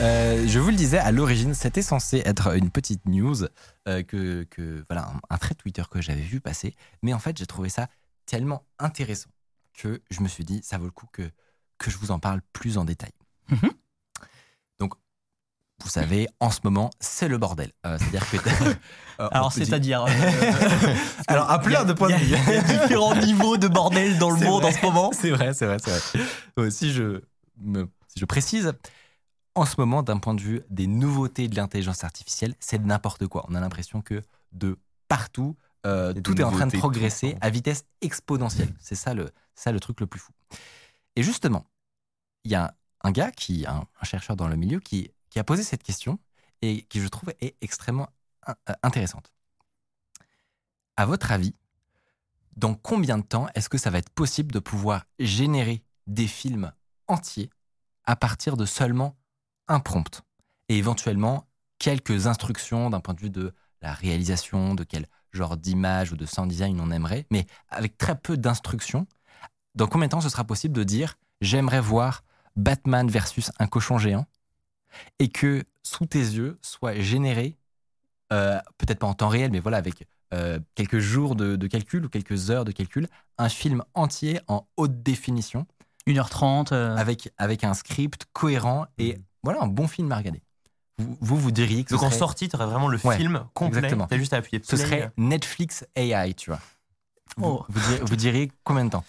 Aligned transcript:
Euh, 0.00 0.46
je 0.46 0.58
vous 0.58 0.70
le 0.70 0.76
disais, 0.76 0.98
à 0.98 1.12
l'origine, 1.12 1.52
c'était 1.52 1.82
censé 1.82 2.22
être 2.24 2.56
une 2.56 2.70
petite 2.70 3.04
news 3.06 3.44
euh, 3.86 4.02
que, 4.02 4.44
que 4.44 4.84
voilà, 4.88 5.08
un, 5.08 5.20
un 5.28 5.38
trait 5.38 5.54
Twitter 5.54 5.82
que 5.90 6.00
j'avais 6.00 6.22
vu 6.22 6.40
passer. 6.40 6.74
Mais 7.02 7.12
en 7.12 7.18
fait, 7.18 7.36
j'ai 7.36 7.46
trouvé 7.46 7.68
ça 7.68 7.88
tellement 8.24 8.64
intéressant 8.78 9.30
que 9.74 10.00
je 10.10 10.22
me 10.22 10.28
suis 10.28 10.44
dit, 10.44 10.60
ça 10.62 10.78
vaut 10.78 10.86
le 10.86 10.90
coup 10.90 11.06
que, 11.12 11.30
que 11.78 11.90
je 11.90 11.98
vous 11.98 12.10
en 12.12 12.18
parle 12.18 12.40
plus 12.54 12.78
en 12.78 12.84
détail. 12.84 13.12
Mhm. 13.50 13.70
Donc, 14.78 14.94
vous 15.82 15.90
savez, 15.90 16.28
en 16.40 16.50
ce 16.50 16.60
moment, 16.64 16.90
c'est 17.00 17.28
le 17.28 17.36
bordel. 17.36 17.70
Euh, 17.84 17.98
C'est-à-dire 17.98 18.30
que. 18.30 18.38
Alors, 19.32 19.52
c'est-à-dire. 19.52 20.06
Alors, 21.26 21.50
à 21.50 21.58
plein 21.58 21.84
de 21.84 21.92
points 21.92 22.08
de 22.08 22.14
vue. 22.14 22.24
Il 22.24 22.30
y 22.30 22.34
a 22.56 22.62
différents 22.62 23.16
niveaux 23.26 23.58
de 23.58 23.68
bordel 23.68 24.18
dans 24.18 24.30
le 24.30 24.40
monde 24.40 24.62
vrai. 24.62 24.72
en 24.74 24.78
ce 24.78 24.82
moment. 24.86 25.10
C'est 25.12 25.30
vrai, 25.30 25.52
c'est 25.52 25.66
vrai, 25.66 25.76
c'est 25.78 26.18
vrai. 26.56 26.70
Si, 26.70 26.90
je 26.92 27.22
me, 27.58 27.86
je 28.16 28.24
précise, 28.24 28.72
en 29.54 29.64
ce 29.66 29.74
moment, 29.78 30.02
d'un 30.02 30.18
point 30.18 30.34
de 30.34 30.40
vue 30.40 30.62
des 30.70 30.86
nouveautés 30.86 31.48
de 31.48 31.56
l'intelligence 31.56 32.04
artificielle, 32.04 32.54
c'est 32.60 32.78
de 32.78 32.86
n'importe 32.86 33.26
quoi. 33.26 33.44
On 33.48 33.54
a 33.54 33.60
l'impression 33.60 34.00
que 34.02 34.22
de 34.52 34.78
partout, 35.08 35.56
euh, 35.86 36.12
tout 36.14 36.40
est 36.40 36.44
en 36.44 36.50
train 36.52 36.66
de 36.66 36.76
progresser 36.76 37.36
à 37.40 37.50
vitesse 37.50 37.84
exponentielle. 38.00 38.74
C'est 38.80 38.94
ça 38.94 39.14
le, 39.14 39.30
ça 39.54 39.72
le 39.72 39.80
truc 39.80 40.00
le 40.00 40.06
plus 40.06 40.20
fou. 40.20 40.32
Et 41.16 41.22
justement, 41.22 41.66
il 42.44 42.52
y 42.52 42.54
a 42.54 42.74
un 43.02 43.10
gars, 43.12 43.32
qui, 43.32 43.66
un, 43.66 43.86
un 44.00 44.04
chercheur 44.04 44.36
dans 44.36 44.46
le 44.48 44.56
milieu, 44.56 44.78
qui, 44.78 45.10
qui 45.30 45.38
a 45.38 45.44
posé 45.44 45.62
cette 45.62 45.82
question 45.82 46.18
et 46.62 46.82
qui, 46.82 47.00
je 47.00 47.08
trouve, 47.08 47.30
est 47.40 47.56
extrêmement 47.60 48.08
in- 48.46 48.54
euh, 48.68 48.74
intéressante. 48.82 49.32
À 50.96 51.06
votre 51.06 51.32
avis, 51.32 51.54
dans 52.56 52.74
combien 52.74 53.16
de 53.18 53.24
temps 53.24 53.48
est-ce 53.54 53.68
que 53.68 53.78
ça 53.78 53.90
va 53.90 53.98
être 53.98 54.10
possible 54.10 54.52
de 54.52 54.58
pouvoir 54.58 55.06
générer 55.18 55.82
des 56.06 56.26
films 56.26 56.72
entiers 57.08 57.50
à 58.04 58.16
partir 58.16 58.56
de 58.56 58.66
seulement 58.66 59.16
un 59.70 59.80
prompt 59.80 60.22
et 60.68 60.76
éventuellement 60.76 61.46
quelques 61.78 62.26
instructions 62.26 62.90
d'un 62.90 63.00
point 63.00 63.14
de 63.14 63.20
vue 63.20 63.30
de 63.30 63.54
la 63.80 63.92
réalisation, 63.94 64.74
de 64.74 64.84
quel 64.84 65.06
genre 65.32 65.56
d'image 65.56 66.12
ou 66.12 66.16
de 66.16 66.26
sound 66.26 66.50
design 66.50 66.78
on 66.80 66.90
aimerait, 66.90 67.26
mais 67.30 67.46
avec 67.68 67.96
très 67.96 68.18
peu 68.18 68.36
d'instructions, 68.36 69.06
dans 69.74 69.86
combien 69.86 70.08
de 70.08 70.10
temps 70.10 70.20
ce 70.20 70.28
sera 70.28 70.44
possible 70.44 70.74
de 70.74 70.84
dire 70.84 71.16
j'aimerais 71.40 71.80
voir 71.80 72.22
Batman 72.56 73.08
versus 73.08 73.50
un 73.58 73.66
cochon 73.66 73.96
géant? 73.96 74.26
Et 75.20 75.28
que 75.28 75.64
sous 75.82 76.04
tes 76.04 76.18
yeux 76.18 76.58
soit 76.62 76.98
généré, 77.00 77.56
euh, 78.32 78.58
peut-être 78.76 78.98
pas 78.98 79.06
en 79.06 79.14
temps 79.14 79.28
réel, 79.28 79.52
mais 79.52 79.60
voilà, 79.60 79.76
avec 79.76 80.04
euh, 80.34 80.58
quelques 80.74 80.98
jours 80.98 81.36
de, 81.36 81.56
de 81.56 81.66
calcul 81.68 82.04
ou 82.04 82.08
quelques 82.08 82.50
heures 82.50 82.64
de 82.64 82.72
calcul, 82.72 83.08
un 83.38 83.48
film 83.48 83.84
entier 83.94 84.40
en 84.48 84.68
haute 84.76 85.02
définition. 85.02 85.66
1h30. 86.06 86.72
euh, 86.72 86.96
avec, 86.96 87.32
avec 87.36 87.64
un 87.64 87.74
script 87.74 88.26
cohérent 88.32 88.86
et 88.98 89.16
voilà 89.42 89.62
un 89.62 89.66
bon 89.66 89.88
film 89.88 90.10
à 90.12 90.16
regarder. 90.18 90.42
Vous, 90.98 91.16
vous, 91.20 91.36
vous 91.36 91.50
diriez 91.50 91.82
que 91.84 91.90
ce 91.90 91.94
Donc 91.94 92.02
en 92.04 92.10
sortie, 92.10 92.48
tu 92.48 92.56
aurais 92.56 92.66
vraiment 92.66 92.88
le 92.88 92.98
Ouais, 93.04 93.16
film 93.16 93.44
complet. 93.54 93.78
exactement. 93.78 94.06
T'as 94.06 94.18
juste 94.18 94.32
à 94.34 94.36
appuyer 94.36 94.60
ce 94.62 94.76
play. 94.76 94.84
serait 94.84 95.10
Netflix 95.16 95.84
AI, 95.96 96.34
tu 96.34 96.50
vois. 96.50 96.60
Vous, 97.36 97.44
Oh. 97.46 97.64
vous, 97.68 97.80
diriez, 97.80 98.00
vous 98.04 98.16
diriez 98.16 98.52
combien 98.64 98.84
de 98.84 98.90
temps? 98.90 99.04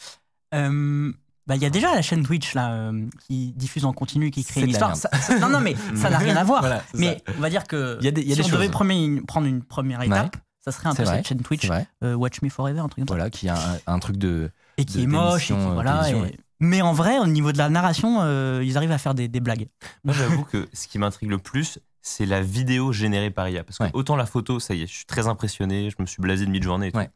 Euh, 0.53 1.11
bah, 1.47 1.55
il 1.55 1.61
y 1.61 1.65
a 1.65 1.69
déjà 1.69 1.93
la 1.93 2.01
chaîne 2.01 2.23
Twitch 2.23 2.53
là, 2.53 2.71
euh, 2.71 3.07
qui 3.27 3.51
diffuse 3.53 3.83
en 3.85 3.93
continu, 3.93 4.31
qui 4.31 4.43
crée 4.45 4.61
une 4.61 4.69
histoire. 4.69 4.95
Ça- 4.95 5.09
ça- 5.19 5.39
non, 5.39 5.49
non, 5.49 5.59
mais 5.59 5.75
ça 5.95 6.09
n'a 6.09 6.17
rien 6.17 6.35
à 6.37 6.43
voir. 6.43 6.61
Voilà, 6.61 6.83
mais 6.93 7.21
on 7.37 7.41
va 7.41 7.49
dire 7.49 7.65
que 7.67 7.97
Il 7.99 8.05
y 8.05 8.07
a 8.07 8.11
des- 8.11 8.21
il 8.21 8.27
y 8.29 8.31
a 8.31 8.35
si 8.35 8.41
des 8.41 8.47
on 8.47 8.51
devait 8.53 8.65
choses. 8.65 8.71
premier- 8.71 9.21
prendre 9.21 9.47
une 9.47 9.63
première 9.63 10.01
étape, 10.03 10.37
ça 10.63 10.71
serait 10.71 10.89
un 10.89 10.95
peu 10.95 11.03
vrai, 11.03 11.17
cette 11.17 11.27
chaîne 11.27 11.41
Twitch, 11.41 11.67
euh, 12.03 12.13
Watch 12.13 12.41
Me 12.41 12.49
Forever, 12.49 12.79
un 12.79 12.87
truc 12.87 12.99
comme 13.05 13.07
ça. 13.07 13.15
Voilà, 13.15 13.29
qui 13.29 13.49
a 13.49 13.55
un, 13.57 13.79
un 13.87 13.99
truc 13.99 14.17
de. 14.17 14.51
Et 14.77 14.85
qui 14.85 14.99
de- 14.99 15.03
est 15.03 15.07
moche, 15.07 15.51
et 15.51 15.55
qui, 15.55 15.59
euh, 15.59 15.73
voilà. 15.73 16.09
et-. 16.09 16.37
Mais 16.61 16.81
en 16.81 16.93
vrai, 16.93 17.17
au 17.17 17.25
niveau 17.27 17.51
de 17.51 17.57
la 17.57 17.69
narration, 17.69 18.19
euh, 18.21 18.61
ils 18.63 18.77
arrivent 18.77 18.91
à 18.91 18.97
faire 18.99 19.15
des, 19.15 19.27
des 19.27 19.39
blagues. 19.39 19.67
Moi, 20.03 20.13
j'avoue 20.13 20.43
que 20.43 20.69
ce 20.73 20.87
qui 20.87 20.99
m'intrigue 20.99 21.29
le 21.31 21.39
plus, 21.39 21.79
c'est 22.03 22.25
la 22.27 22.41
vidéo 22.41 22.93
générée 22.93 23.31
par 23.31 23.49
IA. 23.49 23.63
Parce 23.63 23.79
que 23.79 23.83
Ouais. 23.85 23.89
autant 23.93 24.15
la 24.15 24.27
photo, 24.27 24.59
ça 24.59 24.75
y 24.75 24.83
est, 24.83 24.87
je 24.87 24.93
suis 24.93 25.05
très 25.05 25.27
impressionné, 25.27 25.89
je 25.89 25.95
me 25.99 26.05
suis 26.05 26.21
blasé 26.21 26.45
de 26.45 26.57
tout. 26.59 26.69
Ouais. 26.97 27.09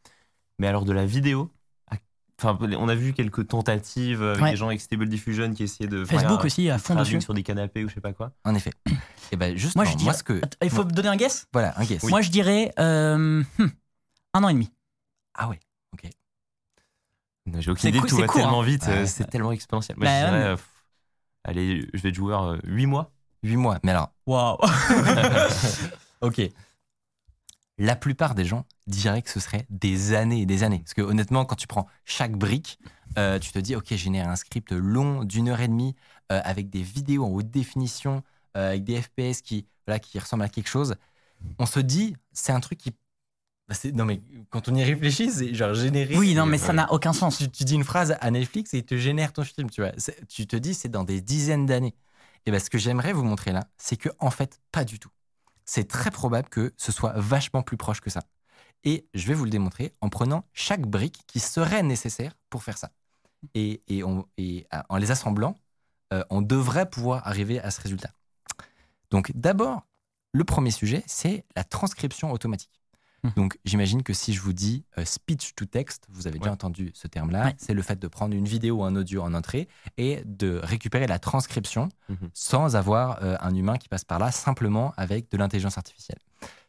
Mais 0.58 0.68
alors 0.68 0.84
de 0.84 0.94
la 0.94 1.06
vidéo, 1.06 1.52
enfin, 2.42 2.58
on 2.62 2.90
a 2.90 2.96
vu 2.96 3.14
quelques 3.14 3.48
tentatives 3.48 4.24
avec 4.24 4.42
Ouais. 4.42 4.52
des 4.52 4.58
gens 4.58 4.68
avec 4.68 4.82
Stable 4.82 5.08
Diffusion 5.08 5.54
qui 5.54 5.64
essayaient 5.64 5.90
de 5.90 6.04
Facebook 6.06 6.38
faire 6.38 6.46
aussi, 6.46 6.70
à 6.72 6.78
fond 6.80 6.96
dessus. 6.96 7.22
sur 7.22 7.34
des 7.34 7.44
canapés 7.44 7.84
ou 7.86 7.90
je 7.90 7.94
sais 7.94 8.02
pas 8.02 8.14
quoi. 8.14 8.32
En 8.46 8.56
effet. 8.56 8.72
Et 9.32 9.36
ben 9.38 9.56
justement, 9.56 9.84
Moi, 9.84 9.92
moi, 9.92 10.00
je 10.00 10.04
dirais- 10.04 10.18
ce 10.18 10.24
que. 10.24 10.42
Il 10.64 10.70
faut 10.70 10.78
moi- 10.78 10.86
me 10.86 10.92
donner 10.92 11.10
un 11.10 11.16
guess? 11.18 11.48
Voilà, 11.54 11.80
un 11.80 11.84
guess. 11.86 12.04
Moi, 12.04 12.22
je 12.22 12.30
dirais 12.32 12.72
euh, 12.80 13.44
hmm, 13.60 13.68
un 14.34 14.44
an 14.44 14.50
et 14.50 14.54
demi. 14.54 14.72
Ah 15.36 15.50
ouais. 15.50 15.60
J'ai 17.60 17.72
aucune 17.72 17.90
idée, 17.90 18.00
tout 18.08 18.18
va 18.18 18.26
court, 18.28 18.42
tellement 18.42 18.62
hein. 18.62 18.66
vite, 18.66 18.84
Ouais. 18.88 19.04
euh, 19.04 19.06
c'est 19.06 19.30
tellement 19.30 19.52
exponentiel. 19.52 19.98
Moi, 19.98 20.06
Bah, 20.06 20.20
je 20.22 20.26
dirais, 20.32 20.44
euh, 20.46 20.56
pff, 20.56 20.68
allez, 21.44 21.88
je 21.94 22.02
vais 22.02 22.10
être 22.10 22.16
joueur 22.16 22.58
8 22.64 22.86
mois. 22.88 23.12
8 23.44 23.58
mois. 23.58 23.80
Mais 23.84 23.92
alors, 23.92 24.12
Waouh 24.26 24.58
ok. 26.22 26.42
La 27.78 27.96
plupart 27.96 28.36
des 28.36 28.46
gens 28.46 28.66
diraient 28.88 29.22
que 29.22 29.30
ce 29.30 29.40
serait 29.40 29.66
des 29.70 30.14
années 30.14 30.42
et 30.42 30.46
des 30.46 30.64
années. 30.64 30.80
Parce 30.80 30.94
que 30.94 31.02
honnêtement, 31.02 31.44
quand 31.46 31.56
tu 31.56 31.68
prends 31.68 31.88
chaque 32.06 32.32
brique, 32.32 32.80
euh, 33.18 33.38
tu 33.38 33.52
te 33.52 33.60
dis, 33.60 33.76
ok, 33.76 33.94
génère 33.96 34.30
un 34.30 34.38
script 34.38 34.72
long 34.72 35.24
d'une 35.26 35.50
heure 35.50 35.60
et 35.60 35.68
demie 35.68 35.94
euh, 36.32 36.40
avec 36.46 36.70
des 36.70 36.82
vidéos 36.82 37.26
en 37.26 37.30
haute 37.30 37.50
définition, 37.52 38.24
euh, 38.56 38.70
avec 38.70 38.86
des 38.86 39.02
FPS 39.02 39.42
qui, 39.42 39.68
voilà, 39.86 40.00
qui 40.00 40.18
ressemblent 40.20 40.44
à 40.44 40.50
quelque 40.50 40.70
chose. 40.70 40.96
On 41.60 41.66
se 41.66 41.80
dit, 41.82 42.16
c'est 42.32 42.54
un 42.54 42.60
truc 42.62 42.80
qui. 42.80 42.92
Bah, 43.68 43.76
non, 43.94 44.06
mais 44.06 44.22
quand 44.50 44.68
on 44.70 44.76
y 44.76 44.84
réfléchit, 44.84 45.32
c'est 45.32 45.54
genre 45.54 45.74
généré. 45.74 46.18
Oui, 46.18 46.36
non, 46.36 46.46
mais 46.46 46.58
ça 46.58 46.74
n'a 46.74 46.92
aucun 46.92 47.14
sens. 47.14 47.38
tu, 47.38 47.50
tu 47.50 47.64
dis 47.64 47.76
une 47.76 47.84
phrase 47.84 48.16
à 48.20 48.32
Netflix 48.32 48.74
et 48.74 48.80
il 48.80 48.86
te 48.86 48.96
génère 48.98 49.34
ton 49.34 49.44
film, 49.44 49.70
tu 49.70 49.82
vois. 49.82 49.92
C'est- 49.98 50.28
Tu 50.28 50.46
te 50.48 50.56
dis, 50.56 50.74
c'est 50.74 50.90
dans 50.90 51.04
des 51.04 51.22
dizaines 51.22 51.66
d'années. 51.66 51.96
Et 52.46 52.52
ben, 52.52 52.60
ce 52.60 52.70
que 52.70 52.78
j'aimerais 52.78 53.12
vous 53.14 53.24
montrer 53.24 53.52
là, 53.52 53.68
c'est 53.78 53.98
que 53.98 54.10
en 54.20 54.30
fait, 54.30 54.60
pas 54.72 54.84
du 54.86 55.00
tout. 55.00 55.10
C'est 55.66 55.88
très 55.88 56.12
probable 56.12 56.48
que 56.50 56.74
ce 56.78 56.92
soit 56.92 57.14
vachement 57.16 57.64
plus 57.64 57.78
proche 57.78 58.02
que 58.02 58.12
ça. 58.12 58.22
Et 58.84 59.08
je 59.16 59.26
vais 59.26 59.34
vous 59.34 59.46
le 59.46 59.50
démontrer 59.50 59.94
en 60.00 60.10
prenant 60.10 60.46
chaque 60.54 60.86
brique 60.86 61.22
qui 61.26 61.40
serait 61.40 61.82
nécessaire 61.82 62.34
pour 62.52 62.62
faire 62.64 62.78
ça. 62.78 62.92
Et, 63.56 63.82
et 63.88 64.04
on- 64.04 64.28
et, 64.38 64.68
euh, 64.76 64.82
en 64.90 64.98
les 64.98 65.10
assemblant, 65.10 65.56
euh, 66.14 66.24
on 66.30 66.44
devrait 66.44 66.88
pouvoir 66.88 67.28
arriver 67.28 67.60
à 67.60 67.72
ce 67.72 67.82
résultat. 67.82 68.12
Donc 69.10 69.32
d'abord, 69.34 69.88
le 70.34 70.44
premier 70.44 70.70
sujet, 70.72 71.04
c'est 71.08 71.46
la 71.56 71.64
transcription 71.64 72.32
automatique. 72.32 72.80
Mhm. 73.26 73.32
Donc 73.36 73.58
j'imagine 73.66 74.04
que 74.04 74.14
si 74.14 74.34
je 74.34 74.42
vous 74.42 74.54
dis 74.54 74.84
euh, 74.98 75.06
speech 75.06 75.56
to 75.56 75.66
text, 75.66 76.06
vous 76.10 76.28
avez 76.28 76.38
déjà 76.40 76.50
Ouais. 76.52 76.54
entendu 76.54 76.92
ce 76.94 77.08
terme-là, 77.08 77.46
Ouais. 77.46 77.56
c'est 77.58 77.74
le 77.74 77.82
fait 77.82 78.00
de 78.00 78.08
prendre 78.08 78.36
une 78.36 78.46
vidéo 78.46 78.78
ou 78.78 78.84
un 78.84 78.96
audio 78.96 79.22
en 79.22 79.34
entrée 79.34 79.68
et 79.98 80.22
de 80.26 80.60
récupérer 80.64 81.08
la 81.08 81.20
transcription 81.20 81.90
Mhm. 82.10 82.30
sans 82.34 82.76
avoir 82.76 83.24
euh, 83.24 83.36
un 83.42 83.54
humain 83.56 83.78
qui 83.78 83.90
passe 83.90 84.06
par 84.06 84.20
là, 84.20 84.32
simplement 84.32 84.94
avec 84.98 85.30
de 85.32 85.38
l'intelligence 85.38 85.78
artificielle. 85.78 86.20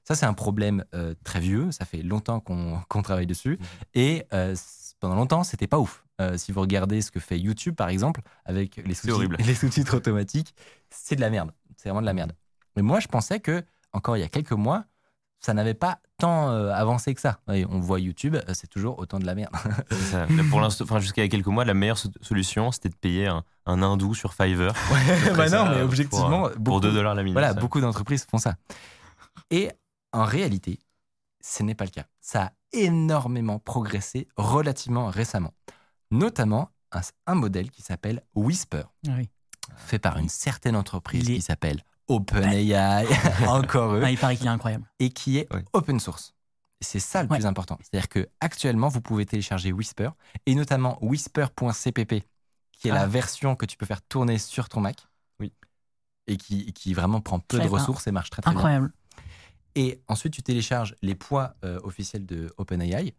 Ça, 0.04 0.14
c'est 0.14 0.26
un 0.26 0.34
problème 0.34 0.84
euh, 0.94 1.14
très 1.24 1.40
vieux, 1.40 1.72
ça 1.72 1.84
fait 1.84 2.02
longtemps 2.02 2.38
qu'on 2.40 2.80
travaille 3.02 3.26
dessus, 3.26 3.58
Mhm. 3.60 3.66
et 3.94 4.26
pendant 5.00 5.14
longtemps, 5.16 5.44
c'était 5.44 5.66
pas 5.66 5.78
ouf. 5.78 6.04
Euh, 6.20 6.38
si 6.38 6.50
vous 6.52 6.60
regardez 6.62 7.02
ce 7.02 7.10
que 7.10 7.20
fait 7.20 7.38
YouTube, 7.38 7.74
par 7.74 7.88
exemple, 7.90 8.22
avec 8.46 8.76
sous-titres 8.76 9.36
les 9.46 9.54
sous-titres 9.54 9.96
automatiques, 9.96 10.54
c'est 10.90 11.16
de 11.16 11.20
la 11.20 11.28
merde. 11.28 11.50
C'est 11.76 11.90
vraiment 11.90 12.00
de 12.00 12.06
la 12.06 12.14
merde. 12.14 12.32
Mais 12.76 12.82
moi, 12.82 13.00
je 13.00 13.08
pensais 13.08 13.38
que, 13.40 13.62
encore 13.92 14.16
il 14.16 14.20
y 14.20 14.22
a 14.22 14.28
quelques 14.28 14.52
mois, 14.52 14.84
ça 15.40 15.54
n'avait 15.54 15.74
pas 15.74 15.98
tant 16.18 16.50
euh, 16.50 16.72
avancé 16.72 17.14
que 17.14 17.20
ça. 17.20 17.40
Et 17.52 17.64
on 17.66 17.78
voit 17.78 18.00
YouTube, 18.00 18.36
euh, 18.36 18.54
c'est 18.54 18.66
toujours 18.68 18.98
autant 18.98 19.18
de 19.18 19.26
la 19.26 19.34
merde. 19.34 19.52
Ça. 20.10 20.26
Pour 20.50 20.60
l'instant, 20.60 20.84
enfin, 20.84 20.98
jusqu'à 20.98 21.22
il 21.22 21.26
y 21.26 21.28
a 21.28 21.30
quelques 21.30 21.46
mois, 21.46 21.64
la 21.64 21.74
meilleure 21.74 21.98
so- 21.98 22.10
solution, 22.22 22.72
c'était 22.72 22.88
de 22.88 22.96
payer 22.96 23.26
un, 23.28 23.44
un 23.66 23.82
hindou 23.82 24.14
sur 24.14 24.32
Fiverr. 24.34 24.72
bah 25.36 25.48
Ça, 25.48 25.64
non, 25.64 25.70
mais 25.70 25.76
pour, 25.76 25.84
objectivement, 25.84 26.46
euh, 26.46 26.50
Pour, 26.50 26.60
beaucoup- 26.60 26.80
2 26.80 26.92
dollars 26.92 27.14
la 27.14 27.22
minute. 27.22 27.34
Voilà, 27.34 27.54
ça. 27.54 27.60
beaucoup 27.60 27.80
d'entreprises 27.80 28.26
font 28.30 28.38
ça. 28.38 28.56
Et 29.50 29.70
en 30.12 30.24
réalité, 30.24 30.80
ce 31.42 31.62
n'est 31.62 31.74
pas 31.74 31.84
le 31.84 31.90
cas. 31.90 32.06
Ça 32.20 32.42
a 32.44 32.52
énormément 32.72 33.58
progressé 33.58 34.26
relativement 34.36 35.06
récemment. 35.08 35.52
Notamment 36.10 36.70
un, 36.92 37.00
un 37.26 37.34
modèle 37.34 37.70
qui 37.70 37.82
s'appelle 37.82 38.22
Whisper, 38.34 38.82
Ah 39.06 39.12
oui. 39.18 39.28
fait 39.76 39.98
par 39.98 40.16
une 40.18 40.28
certaine 40.28 40.76
entreprise 40.76 41.28
est- 41.30 41.34
qui 41.34 41.42
s'appelle 41.42 41.82
OpenAI, 42.08 43.06
encore 43.48 43.94
eux, 43.94 44.02
Ah, 44.04 44.10
il 44.10 44.18
paraît 44.18 44.36
qu'il 44.36 44.46
est 44.46 44.50
incroyable. 44.50 44.84
et 44.98 45.10
qui 45.10 45.38
est 45.38 45.52
Ouais. 45.52 45.64
open 45.72 45.98
source. 46.00 46.34
C'est 46.80 47.00
ça 47.00 47.22
le 47.22 47.28
Ouais. 47.28 47.38
plus 47.38 47.46
important. 47.46 47.78
C'est-à-dire 47.80 48.08
que 48.08 48.28
actuellement, 48.40 48.88
vous 48.88 49.00
pouvez 49.00 49.24
télécharger 49.26 49.72
Whisper 49.72 50.10
et 50.44 50.54
notamment 50.54 50.98
whisper.cpp, 51.02 52.24
qui 52.72 52.88
est 52.88 52.92
la 52.92 53.02
Ah. 53.02 53.06
version 53.06 53.56
que 53.56 53.66
tu 53.66 53.76
peux 53.76 53.86
faire 53.86 54.02
tourner 54.02 54.38
sur 54.38 54.68
ton 54.68 54.80
Mac. 54.80 55.06
Oui. 55.40 55.52
Et 56.26 56.36
qui, 56.36 56.72
qui 56.72 56.92
vraiment 56.94 57.20
prend 57.20 57.38
peu 57.38 57.58
de 57.58 57.68
ressources 57.68 58.06
et 58.06 58.12
marche 58.12 58.30
très 58.30 58.42
très 58.42 58.50
bien. 58.50 58.58
Incroyable. 58.58 58.92
Et 59.74 60.00
ensuite, 60.08 60.32
tu 60.32 60.42
télécharges 60.42 60.94
les 61.02 61.14
poids 61.14 61.54
euh, 61.64 61.78
officiels 61.82 62.24
de 62.26 62.52
OpenAI. 62.56 63.14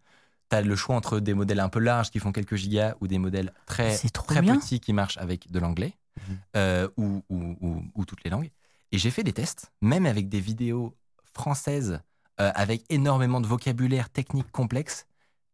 Tu 0.50 0.56
as 0.56 0.62
le 0.62 0.76
choix 0.76 0.96
entre 0.96 1.20
des 1.20 1.34
modèles 1.34 1.60
un 1.60 1.70
peu 1.70 1.80
larges 1.80 2.10
qui 2.10 2.20
font 2.20 2.32
quelques 2.32 2.56
gigas 2.56 2.96
ou 3.02 3.08
des 3.08 3.18
modèles 3.20 3.54
très, 3.66 3.96
très 3.98 4.42
bien. 4.42 4.58
petits 4.58 4.80
qui 4.80 4.94
marchent 4.94 5.18
avec 5.18 5.52
de 5.52 5.60
l'anglais 5.60 5.94
Mhm. 6.28 6.38
euh, 6.56 6.88
ou, 6.98 7.24
ou- 7.30 7.58
ou- 7.62 7.84
ou 7.94 8.06
toutes 8.06 8.24
les 8.24 8.30
langues. 8.32 8.50
Et 8.92 8.98
j'ai 8.98 9.12
fait 9.12 9.24
des 9.24 9.34
tests, 9.34 9.72
même 9.82 10.06
avec 10.06 10.30
des 10.30 10.40
vidéos 10.40 10.96
françaises 11.34 12.00
euh, 12.40 12.52
avec 12.56 12.84
énormément 12.90 13.42
de 13.42 13.48
vocabulaire 13.48 14.10
technique 14.10 14.52
complexe. 14.52 15.06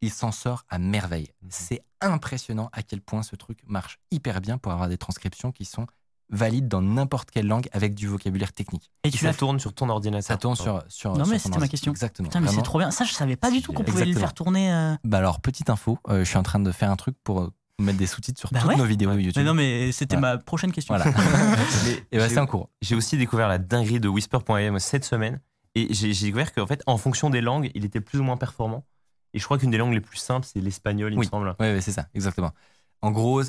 Il 0.01 0.11
s'en 0.11 0.31
sort 0.33 0.65
à 0.69 0.79
merveille. 0.79 1.29
Mhm. 1.41 1.49
C'est 1.51 1.81
impressionnant 2.01 2.69
à 2.73 2.83
quel 2.83 3.01
point 3.01 3.23
ce 3.23 3.35
truc 3.37 3.59
marche 3.65 3.99
hyper 4.11 4.41
bien 4.41 4.57
pour 4.57 4.71
avoir 4.73 4.89
des 4.89 4.97
transcriptions 4.97 5.51
qui 5.53 5.63
sont 5.65 5.87
valides 6.29 6.67
dans 6.67 6.81
n'importe 6.81 7.31
quelle 7.31 7.47
langue 7.47 7.67
avec 7.71 7.95
du 7.95 8.07
vocabulaire 8.07 8.51
technique. 8.53 8.91
Et 9.03 9.07
Et 9.07 9.11
tu 9.11 9.19
ça 9.19 9.27
l'as 9.27 9.33
tourne 9.33 9.59
sur 9.59 9.73
ton 9.73 9.87
ordinateur. 9.89 10.23
Ça 10.27 10.37
tourne 10.37 10.55
sur, 10.55 10.83
sur 10.89 11.15
Non, 11.15 11.23
sur 11.23 11.33
mais 11.33 11.39
c'était 11.39 11.59
ma 11.59 11.67
question. 11.67 11.91
Exactement. 11.91 12.27
Putain, 12.27 12.41
mais 12.41 12.47
c'est 12.49 12.61
trop 12.63 12.79
bien. 12.79 12.91
Ça, 12.91 13.05
je 13.05 13.13
savais 13.13 13.35
pas 13.37 13.49
du 13.51 13.61
tout 13.61 13.71
qu'on 13.71 13.83
pouvait 13.83 14.05
le 14.05 14.13
faire 14.17 14.33
tourner. 14.33 14.73
euh. 14.73 14.95
Bah 15.03 15.19
alors, 15.19 15.39
petite 15.41 15.69
info, 15.69 15.99
euh, 16.09 16.19
je 16.19 16.29
suis 16.29 16.37
en 16.37 16.43
train 16.43 16.59
de 16.59 16.71
faire 16.71 16.91
un 16.91 16.95
truc 16.95 17.15
pour 17.23 17.51
mettre 17.79 17.97
des 17.97 18.05
sous-titres 18.07 18.39
sur 18.39 18.49
Bah 18.51 18.59
toutes 18.59 18.69
ouais. 18.69 18.75
nos 18.77 18.85
vidéos 18.85 19.11
YouTube. 19.13 19.33
Mais 19.37 19.43
non, 19.43 19.53
mais 19.53 19.91
c'était 19.91 20.15
Voilà. 20.17 20.35
ma 20.35 20.41
prochaine 20.41 20.71
question. 20.71 20.95
Voilà. 20.95 21.11
Mais 21.85 21.91
Et 22.11 22.17
bah, 22.17 22.27
j'ai- 22.27 22.35
c'est 22.35 22.39
en 22.39 22.45
cours. 22.45 22.69
J'ai 22.81 22.95
aussi 22.95 23.17
découvert 23.17 23.47
la 23.47 23.57
dinguerie 23.57 23.99
de 23.99 24.07
Whisper.ai 24.07 24.69
moi, 24.69 24.79
cette 24.79 25.05
semaine. 25.05 25.39
Et 25.75 25.91
j'ai 25.93 26.13
découvert 26.13 26.53
qu'en 26.53 26.67
fait, 26.67 26.83
en 26.85 26.97
fonction 26.97 27.29
des 27.31 27.41
langues, 27.41 27.71
il 27.73 27.83
était 27.83 27.99
plus 28.01 28.19
ou 28.19 28.23
moins 28.23 28.37
performant. 28.37 28.85
Et 29.33 29.39
je 29.39 29.45
crois 29.45 29.57
qu'une 29.57 29.71
des 29.71 29.77
langues 29.79 29.93
les 29.93 30.01
plus 30.01 30.17
simples, 30.17 30.45
c'est 30.51 30.59
l'espagnol, 30.59 31.11
il 31.13 31.17
Oui. 31.17 31.25
me 31.25 31.29
semble. 31.31 31.55
Oui, 31.59 31.81
c'est 31.81 31.91
ça, 31.91 32.07
exactement. 32.13 32.51
En 33.01 33.09
gros, 33.11 33.41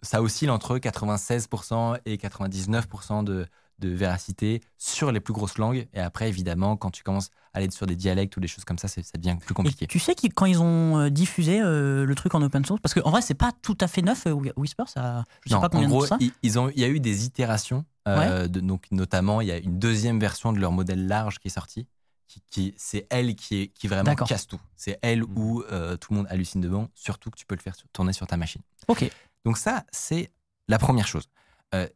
ça 0.00 0.22
oscille 0.22 0.48
entre 0.50 0.78
96% 0.78 1.98
et 2.06 2.16
99% 2.18 3.24
de, 3.24 3.46
de 3.78 3.88
véracité 3.88 4.60
sur 4.78 5.10
les 5.12 5.20
plus 5.20 5.32
grosses 5.34 5.58
langues. 5.58 5.88
Et 5.92 6.00
après, 6.00 6.28
évidemment, 6.28 6.76
quand 6.76 6.90
tu 6.90 7.02
commences 7.02 7.30
à 7.52 7.58
aller 7.58 7.70
sur 7.70 7.86
des 7.86 7.96
dialectes 7.96 8.36
ou 8.36 8.40
des 8.40 8.46
choses 8.48 8.64
comme 8.64 8.78
ça, 8.78 8.88
c'est- 8.88 9.02
ça 9.02 9.18
devient 9.18 9.36
plus 9.38 9.52
Et 9.52 9.54
compliqué. 9.54 9.86
tu 9.86 9.98
sais 9.98 10.14
qu'ils- 10.14 10.32
quand 10.32 10.46
ils 10.46 10.60
ont 10.62 10.98
euh, 10.98 11.10
diffusé 11.10 11.60
euh, 11.60 12.04
le 12.06 12.14
truc 12.14 12.34
en 12.34 12.42
open 12.42 12.64
source, 12.64 12.80
parce 12.80 12.94
qu'en 12.94 13.10
vrai, 13.10 13.22
c'est 13.22 13.34
pas 13.34 13.52
tout 13.62 13.76
à 13.80 13.88
fait 13.88 14.02
neuf, 14.02 14.26
euh, 14.26 14.34
Whisper, 14.56 14.84
ça. 14.86 15.24
Je 15.44 15.48
sais 15.50 15.54
Non, 15.54 15.60
pas 15.60 15.68
combien 15.68 15.86
en 15.86 15.90
de 15.90 15.94
gros, 15.94 16.06
temps 16.06 16.18
ça. 16.18 16.26
ils, 16.42 16.58
ont, 16.58 16.70
il 16.70 16.80
y 16.80 16.84
a 16.84 16.88
eu 16.88 17.00
des 17.00 17.24
itérations. 17.26 17.84
euh, 18.08 18.48
de- 18.48 18.58
donc, 18.58 18.86
notamment, 18.90 19.40
il 19.40 19.46
y 19.48 19.52
a 19.52 19.58
une 19.58 19.78
deuxième 19.78 20.18
version 20.18 20.52
de 20.52 20.58
leur 20.58 20.72
modèle 20.72 21.06
large 21.06 21.38
qui 21.38 21.46
est 21.48 21.52
sortie. 21.52 21.86
Qui, 22.26 22.42
qui- 22.50 22.74
c'est 22.76 23.06
elle 23.10 23.36
qui, 23.36 23.60
est, 23.62 23.66
qui 23.68 23.86
vraiment 23.88 24.14
casse 24.16 24.46
tout. 24.48 24.58
C'est 24.74 24.98
elle 25.02 25.20
Mhm. 25.20 25.38
où 25.38 25.62
tout 26.00 26.12
le 26.12 26.16
monde 26.16 26.26
hallucine 26.30 26.60
devant, 26.60 26.88
surtout 26.94 27.30
que 27.30 27.36
tu 27.36 27.46
peux 27.46 27.54
le 27.54 27.60
faire 27.60 27.74
tourner 27.92 28.12
sur 28.12 28.26
ta 28.26 28.36
machine. 28.36 28.62
Ok. 28.88 29.08
Donc 29.44 29.56
ça, 29.58 29.84
c'est 29.92 30.30
la 30.68 30.78
première 30.78 31.06
chose. 31.06 31.28
Euh, 31.74 31.86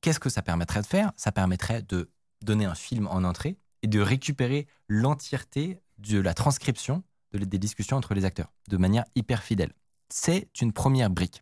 Qu'est-ce 0.00 0.20
que 0.20 0.28
ça 0.30 0.42
permettrait 0.42 0.82
de 0.82 0.86
faire? 0.86 1.12
Ça 1.16 1.32
permettrait 1.32 1.82
de 1.82 2.10
donner 2.42 2.64
un 2.64 2.74
film 2.74 3.06
en 3.08 3.24
entrée 3.24 3.56
et 3.82 3.88
de 3.88 4.00
récupérer 4.00 4.66
l'entièreté 4.88 5.80
de 5.98 6.18
la 6.20 6.34
transcription 6.34 7.02
de- 7.32 7.38
des 7.44 7.58
discussions 7.58 7.96
entre 7.96 8.14
les 8.14 8.24
acteurs 8.24 8.52
de 8.68 8.76
manière 8.76 9.04
hyper 9.14 9.42
fidèle. 9.42 9.72
C'est 10.08 10.48
une 10.60 10.72
première 10.72 11.10
brique. 11.10 11.40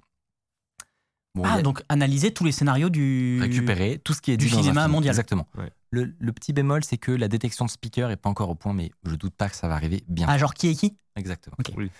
Bon, 1.34 1.42
Ah, 1.44 1.54
a- 1.54 1.62
donc 1.62 1.82
analyser 1.88 2.32
tous 2.32 2.44
les 2.44 2.52
scénarios 2.52 2.90
du. 2.90 3.38
récupérer 3.40 3.98
tout 3.98 4.14
ce 4.14 4.20
qui 4.22 4.30
est 4.30 4.36
du 4.36 4.46
dit 4.46 4.52
dans 4.52 4.58
un 4.58 4.62
cinéma 4.62 4.82
film. 4.82 4.92
mondial. 4.92 5.12
Exactement. 5.12 5.48
Ouais. 5.56 5.70
Le, 5.90 6.14
le 6.18 6.32
petit 6.32 6.52
bémol, 6.52 6.84
c'est 6.84 6.96
que 6.96 7.10
la 7.10 7.26
détection 7.28 7.64
de 7.64 7.70
speaker 7.70 8.10
est 8.12 8.16
pas 8.16 8.28
encore 8.30 8.50
au 8.50 8.54
point, 8.54 8.72
mais 8.72 8.92
je 9.04 9.16
doute 9.16 9.34
pas 9.34 9.48
que 9.48 9.56
ça 9.56 9.66
va 9.66 9.74
arriver 9.74 10.04
bien. 10.08 10.26
Ah, 10.28 10.38
genre 10.38 10.54
qui 10.54 10.68
est 10.68 10.74
qui? 10.76 10.96
Exactement. 11.16 11.56
Oui. 11.76 11.90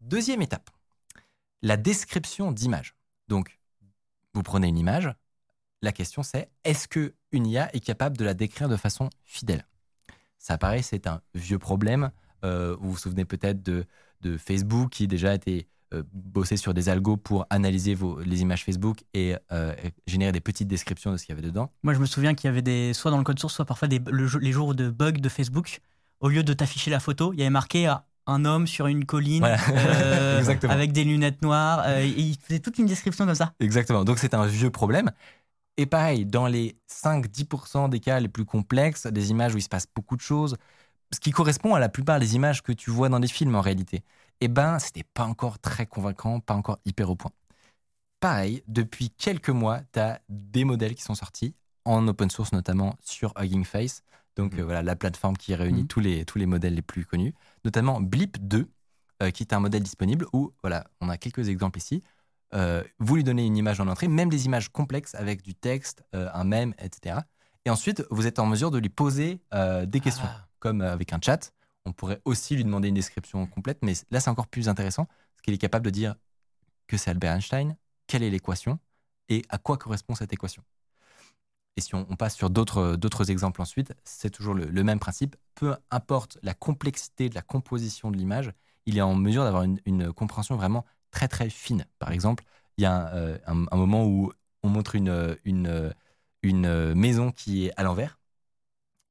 Deuxième 0.00 0.40
étape, 0.42 0.70
la 1.62 1.76
description 1.76 2.52
d'image. 2.52 2.94
Donc, 3.28 3.58
vous 4.32 4.42
prenez 4.42 4.68
une 4.68 4.78
image, 4.78 5.10
la 5.84 5.92
question 5.92 6.22
c'est 6.22 6.48
est-ce 6.64 6.88
que 6.88 7.14
une 7.32 7.46
IA 7.46 7.74
est 7.74 7.80
capable 7.80 8.16
de 8.16 8.24
la 8.24 8.34
décrire 8.34 8.68
de 8.68 8.76
façon 8.76 9.10
fidèle? 9.24 9.64
Ça 10.38 10.58
paraît, 10.58 10.82
c'est 10.82 11.06
un 11.06 11.20
vieux 11.34 11.58
problème. 11.58 12.10
Euh, 12.44 12.76
vous 12.80 12.92
vous 12.92 12.96
souvenez 12.98 13.24
peut-être 13.24 13.62
de, 13.62 13.86
de 14.20 14.36
Facebook 14.36 14.90
qui 14.90 15.06
déjà 15.06 15.30
a 15.30 15.34
été 15.34 15.66
euh, 15.94 16.02
bossé 16.12 16.56
sur 16.56 16.74
des 16.74 16.88
algos 16.88 17.16
pour 17.16 17.46
analyser 17.50 17.94
vos, 17.94 18.20
les 18.20 18.42
images 18.42 18.64
Facebook 18.64 18.98
et 19.14 19.36
euh, 19.52 19.74
générer 20.06 20.32
des 20.32 20.40
petites 20.40 20.68
descriptions 20.68 21.12
de 21.12 21.16
ce 21.16 21.24
qu'il 21.24 21.34
y 21.34 21.38
avait 21.38 21.46
dedans. 21.46 21.70
Moi, 21.82 21.94
je 21.94 21.98
me 21.98 22.06
souviens 22.06 22.34
qu'il 22.34 22.48
y 22.48 22.50
avait 22.50 22.62
des, 22.62 22.92
soit 22.92 23.10
dans 23.10 23.18
le 23.18 23.24
code 23.24 23.38
source, 23.38 23.54
soit 23.54 23.64
parfois 23.64 23.88
des, 23.88 24.00
le 24.10 24.26
les 24.40 24.52
jours 24.52 24.74
de 24.74 24.90
bugs 24.90 25.12
de 25.12 25.28
Facebook. 25.28 25.80
Au 26.20 26.28
lieu 26.28 26.42
de 26.42 26.52
t'afficher 26.52 26.90
la 26.90 27.00
photo, 27.00 27.32
il 27.32 27.38
y 27.38 27.42
avait 27.42 27.50
marqué 27.50 27.88
euh, 27.88 27.94
un 28.26 28.44
homme 28.44 28.66
sur 28.66 28.86
une 28.86 29.04
colline 29.04 29.40
Voilà. 29.40 29.58
euh, 29.70 30.42
avec 30.68 30.92
des 30.92 31.04
lunettes 31.04 31.42
noires. 31.42 31.82
euh, 31.86 32.00
et 32.02 32.08
il 32.08 32.36
faisait 32.38 32.60
toute 32.60 32.78
une 32.78 32.86
description 32.86 33.24
comme 33.26 33.34
ça. 33.34 33.52
Exactement. 33.60 34.04
Donc 34.04 34.18
c'est 34.18 34.34
un 34.34 34.46
vieux 34.46 34.70
problème. 34.70 35.10
Et 35.76 35.86
pareil, 35.86 36.24
dans 36.24 36.46
les 36.46 36.76
5-10% 36.86 37.88
des 37.88 38.00
cas 38.00 38.20
les 38.20 38.28
plus 38.28 38.44
complexes, 38.44 39.06
des 39.06 39.30
images 39.30 39.54
où 39.54 39.58
il 39.58 39.62
se 39.62 39.68
passe 39.68 39.86
beaucoup 39.94 40.16
de 40.16 40.20
choses, 40.20 40.56
ce 41.12 41.20
qui 41.20 41.30
correspond 41.32 41.74
à 41.74 41.80
la 41.80 41.88
plupart 41.88 42.20
des 42.20 42.36
images 42.36 42.62
que 42.62 42.72
tu 42.72 42.90
vois 42.90 43.08
dans 43.08 43.20
des 43.20 43.28
films 43.28 43.54
en 43.56 43.60
réalité, 43.60 44.02
eh 44.40 44.48
ben, 44.48 44.78
c'était 44.78 45.04
pas 45.04 45.24
encore 45.24 45.58
très 45.58 45.86
convaincant, 45.86 46.40
pas 46.40 46.54
encore 46.54 46.78
hyper 46.84 47.10
au 47.10 47.16
point. 47.16 47.32
Pareil, 48.20 48.62
depuis 48.68 49.10
quelques 49.10 49.50
mois, 49.50 49.80
tu 49.92 49.98
as 50.00 50.20
des 50.28 50.64
modèles 50.64 50.94
qui 50.94 51.02
sont 51.02 51.14
sortis, 51.14 51.54
en 51.84 52.06
open 52.08 52.30
source 52.30 52.52
notamment 52.52 52.96
sur 53.00 53.34
Hugging 53.38 53.64
Face, 53.64 54.02
donc 54.36 54.54
Mhm. 54.54 54.60
euh, 54.60 54.64
voilà 54.64 54.82
la 54.82 54.96
plateforme 54.96 55.36
qui 55.36 55.54
réunit 55.54 55.82
Mhm. 55.82 55.86
tous, 55.88 56.00
les, 56.00 56.24
tous 56.24 56.38
les 56.38 56.46
modèles 56.46 56.74
les 56.74 56.82
plus 56.82 57.04
connus, 57.04 57.34
notamment 57.64 58.00
Blip 58.00 58.38
2, 58.46 58.70
euh, 59.22 59.30
qui 59.30 59.42
est 59.42 59.52
un 59.52 59.60
modèle 59.60 59.82
disponible 59.82 60.26
où, 60.32 60.52
voilà, 60.62 60.86
on 61.00 61.08
a 61.08 61.18
quelques 61.18 61.48
exemples 61.48 61.78
ici. 61.78 62.02
Euh, 62.54 62.82
vous 62.98 63.16
lui 63.16 63.24
donnez 63.24 63.44
une 63.46 63.56
image 63.56 63.80
en 63.80 63.88
entrée, 63.88 64.08
même 64.08 64.28
des 64.28 64.46
images 64.46 64.68
complexes 64.68 65.14
avec 65.14 65.42
du 65.42 65.54
texte, 65.54 66.04
euh, 66.14 66.28
un 66.32 66.44
mème, 66.44 66.74
etc. 66.78 67.20
Et 67.64 67.70
ensuite, 67.70 68.04
vous 68.10 68.26
êtes 68.26 68.38
en 68.38 68.46
mesure 68.46 68.70
de 68.70 68.78
lui 68.78 68.88
poser 68.90 69.40
euh, 69.54 69.86
des 69.86 70.00
questions, 70.00 70.26
Ah. 70.26 70.46
comme 70.60 70.80
avec 70.80 71.12
un 71.12 71.18
chat. 71.20 71.52
On 71.84 71.92
pourrait 71.92 72.20
aussi 72.24 72.54
lui 72.56 72.64
demander 72.64 72.88
une 72.88 72.94
description 72.94 73.46
complète, 73.46 73.78
mais 73.82 73.94
là, 74.10 74.20
c'est 74.20 74.30
encore 74.30 74.46
plus 74.46 74.68
intéressant, 74.68 75.04
parce 75.06 75.42
qu'il 75.42 75.52
est 75.54 75.58
capable 75.58 75.84
de 75.84 75.90
dire 75.90 76.14
que 76.86 76.96
c'est 76.96 77.10
Albert 77.10 77.34
Einstein, 77.34 77.76
quelle 78.06 78.22
est 78.22 78.30
l'équation, 78.30 78.78
et 79.28 79.42
à 79.48 79.58
quoi 79.58 79.76
correspond 79.76 80.14
cette 80.14 80.32
équation. 80.32 80.62
Et 81.76 81.80
si 81.80 81.94
on, 81.94 82.06
on 82.08 82.16
passe 82.16 82.36
sur 82.36 82.50
d'autres 82.50 82.94
d'autres 82.96 83.30
exemples 83.30 83.60
ensuite, 83.60 83.94
c'est 84.04 84.30
toujours 84.30 84.54
le, 84.54 84.66
le 84.66 84.84
même 84.84 85.00
principe. 85.00 85.34
Peu 85.56 85.74
importe 85.90 86.38
la 86.42 86.54
complexité 86.54 87.28
de 87.28 87.34
la 87.34 87.42
composition 87.42 88.10
de 88.12 88.16
l'image, 88.16 88.52
il 88.86 88.96
est 88.96 89.00
en 89.00 89.14
mesure 89.14 89.42
d'avoir 89.44 89.64
une, 89.64 89.80
une 89.84 90.12
compréhension 90.12 90.56
vraiment 90.56 90.84
très 91.14 91.28
très 91.28 91.48
fine. 91.48 91.86
Par 91.98 92.10
exemple, 92.12 92.44
il 92.76 92.82
y 92.82 92.84
a 92.86 92.92
un, 92.94 93.06
euh, 93.14 93.38
un- 93.46 93.66
un 93.70 93.76
moment 93.76 94.04
où 94.04 94.32
on 94.62 94.68
montre 94.68 94.94
une, 94.96 95.36
une, 95.44 95.94
une 96.42 96.94
maison 96.94 97.30
qui 97.32 97.66
est 97.66 97.72
à 97.78 97.82
l'envers, 97.82 98.18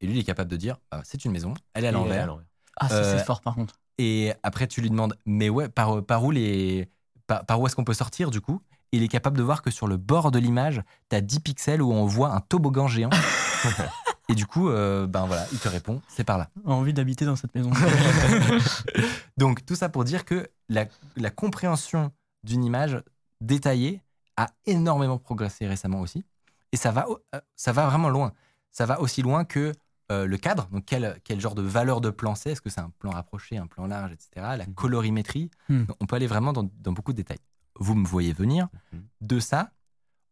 et 0.01 0.05
lui 0.07 0.13
il 0.15 0.19
est 0.19 0.24
capable 0.24 0.51
de 0.51 0.57
dire 0.57 0.77
Ah, 0.91 1.01
c'est 1.03 1.25
une 1.25 1.31
maison, 1.31 1.53
elle 1.74 1.86
est 1.86 1.88
à 1.88 1.91
l'envers. 1.91 2.38
Ah, 2.77 2.89
ça, 2.89 2.95
Euh, 2.95 3.17
c'est 3.17 3.25
fort 3.25 3.41
par 3.41 3.55
contre. 3.55 3.75
Et 4.00 4.33
après, 4.43 4.67
tu 4.67 4.81
lui 4.81 4.89
demandes, 4.89 5.15
mais 5.25 5.50
ouais, 5.50 5.69
par, 5.69 6.03
par 6.03 6.24
où 6.24 6.31
les, 6.31 6.89
par, 7.27 7.45
par 7.45 7.62
où 7.62 7.67
est-ce 7.67 7.75
qu'on 7.75 7.83
peut 7.83 7.93
sortir 7.93 8.31
du 8.31 8.41
coup? 8.41 8.62
Il 8.91 9.03
est 9.03 9.07
capable 9.07 9.38
de 9.38 9.43
voir 9.43 9.62
que 9.62 9.72
sur 9.72 9.88
le 9.88 9.98
bord 9.98 10.31
de 10.31 10.39
l'image, 10.39 10.81
tu 11.10 11.15
as 11.15 11.22
10 11.22 11.39
pixels 11.39 11.81
où 11.81 11.91
on 11.93 12.05
voit 12.05 12.31
un 12.33 12.41
toboggan 12.41 12.88
géant. 12.88 13.10
et 14.33 14.35
du 14.35 14.47
coup, 14.47 14.67
euh, 14.69 15.05
ben 15.05 15.27
voilà, 15.27 15.45
il 15.51 15.59
te 15.59 15.67
répond, 15.69 16.01
c'est 16.07 16.23
par 16.23 16.39
là. 16.39 16.49
Envie 16.65 16.91
d'habiter 16.91 17.23
dans 17.23 17.35
cette 17.35 17.53
maison. 17.53 17.69
Donc 19.37 19.63
tout 19.63 19.75
ça 19.75 19.89
pour 19.89 20.03
dire 20.03 20.25
que 20.25 20.49
la, 20.69 20.85
la 21.17 21.29
compréhension 21.29 22.11
d'une 22.43 22.63
image 22.63 23.01
détaillée 23.41 24.01
a 24.37 24.49
énormément 24.65 25.19
progressé 25.19 25.67
récemment 25.67 26.01
aussi. 26.01 26.25
Et 26.71 26.77
ça 26.77 26.91
va, 26.91 27.05
euh, 27.35 27.39
ça 27.55 27.71
va 27.71 27.85
vraiment 27.87 28.09
loin. 28.09 28.33
Ça 28.71 28.87
va 28.87 28.99
aussi 29.01 29.21
loin 29.21 29.45
que 29.45 29.71
euh, 30.11 30.25
le 30.25 30.37
cadre, 30.37 30.67
donc 30.71 30.83
quel, 30.85 31.19
quel 31.23 31.39
genre 31.39 31.53
de 31.53 31.61
valeur 31.61 32.01
de 32.01 32.09
plan 32.09 32.33
c'est, 32.33 32.51
est-ce 32.53 32.61
que 32.61 32.71
c'est 32.71 32.81
un 32.81 32.89
plan 32.97 33.11
rapproché, 33.11 33.57
un 33.57 33.67
plan 33.67 33.85
large, 33.85 34.11
etc. 34.13 34.29
La 34.57 34.65
colorimétrie, 34.65 35.51
Hmm. 35.69 35.83
on 35.99 36.05
peut 36.07 36.15
aller 36.15 36.27
vraiment 36.27 36.53
dans, 36.53 36.67
dans 36.81 36.91
beaucoup 36.91 37.11
de 37.13 37.17
détails. 37.17 37.37
Vous 37.79 37.93
me 37.95 38.05
voyez 38.07 38.33
venir. 38.33 38.67
Mhm. 38.91 39.03
De 39.21 39.39
ça, 39.39 39.71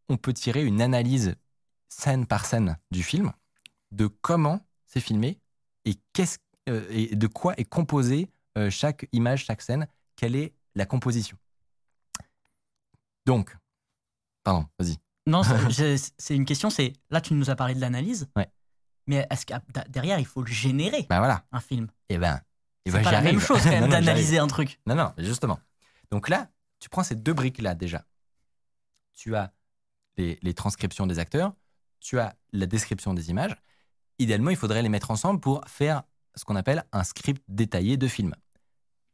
on 0.09 0.17
peut 0.17 0.33
tirer 0.33 0.63
une 0.65 0.81
analyse 0.81 1.35
scène 1.87 2.25
par 2.25 2.45
scène 2.45 2.77
du 2.91 3.03
film, 3.03 3.31
de 3.91 4.07
comment 4.07 4.65
c'est 4.85 4.99
filmé 4.99 5.39
et, 5.85 5.95
qu'est-ce, 6.13 6.37
euh, 6.69 6.85
et 6.89 7.15
de 7.15 7.27
quoi 7.27 7.53
est 7.57 7.65
composé 7.65 8.29
euh, 8.57 8.69
chaque 8.69 9.07
image, 9.11 9.45
chaque 9.45 9.61
scène, 9.61 9.87
quelle 10.15 10.35
est 10.35 10.53
la 10.75 10.85
composition. 10.85 11.37
Donc, 13.25 13.55
pardon, 14.43 14.67
vas-y. 14.79 14.97
non, 15.27 15.41
c'est- 15.71 16.35
une 16.35 16.45
question. 16.45 16.69
C'est 16.69 16.93
là, 17.09 17.21
tu 17.21 17.33
nous 17.33 17.49
as 17.49 17.55
parlé 17.55 17.73
de 17.75 17.79
l'analyse. 17.81 18.29
Ouais. 18.35 18.49
Mais 19.07 19.25
est-ce 19.29 19.45
que 19.45 19.53
derrière, 19.89 20.19
il 20.19 20.25
faut 20.25 20.41
le 20.41 20.51
générer 20.51 21.05
Ben 21.09 21.19
voilà. 21.19 21.45
un 21.51 21.59
film? 21.59 21.87
Et 22.09 22.17
ben, 22.17 22.39
et 22.85 22.91
C'est 22.91 22.97
ben 22.97 23.03
pas 23.03 23.11
la 23.11 23.21
même 23.21 23.39
chose 23.39 23.61
quand 23.63 23.69
même 23.79 23.89
d'analyser 23.89 24.37
un 24.39 24.47
truc. 24.47 24.79
Non, 24.85 24.95
non, 24.95 25.13
justement. 25.17 25.59
Donc 26.11 26.29
là, 26.29 26.49
tu 26.79 26.89
prends 26.89 27.03
ces 27.03 27.15
deux 27.15 27.33
briques-là 27.33 27.75
déjà. 27.75 28.05
Tu 29.13 29.35
as 29.35 29.53
les, 30.17 30.39
les 30.41 30.53
transcriptions 30.53 31.07
des 31.07 31.19
acteurs, 31.19 31.53
tu 31.99 32.19
as 32.19 32.35
la 32.53 32.65
description 32.65 33.13
des 33.13 33.29
images. 33.29 33.55
Idéalement, 34.21 34.51
il 34.51 34.55
faudrait 34.55 34.81
les 34.83 34.89
mettre 34.89 35.09
ensemble 35.11 35.39
pour 35.39 35.63
faire 35.67 36.03
ce 36.35 36.45
qu'on 36.45 36.55
appelle 36.55 36.83
un 36.91 37.03
script 37.03 37.41
détaillé 37.47 37.97
de 37.97 38.07
film. 38.07 38.35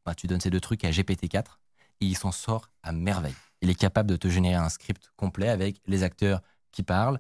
Bah, 0.05 0.13
tu 0.15 0.27
donnes 0.27 0.41
ces 0.41 0.49
deux 0.49 0.59
trucs 0.59 0.83
à 0.83 0.91
GPT-4 0.91 1.59
et 2.01 2.05
il 2.05 2.17
s'en 2.17 2.31
sort 2.33 2.69
à 2.83 2.91
merveille. 2.91 3.35
Il 3.61 3.69
est 3.69 3.75
capable 3.75 4.09
de 4.09 4.17
te 4.17 4.27
générer 4.27 4.55
un 4.55 4.69
script 4.69 5.09
complet 5.15 5.47
avec 5.49 5.81
les 5.87 6.03
acteurs 6.03 6.41
qui 6.71 6.83
parlent 6.83 7.19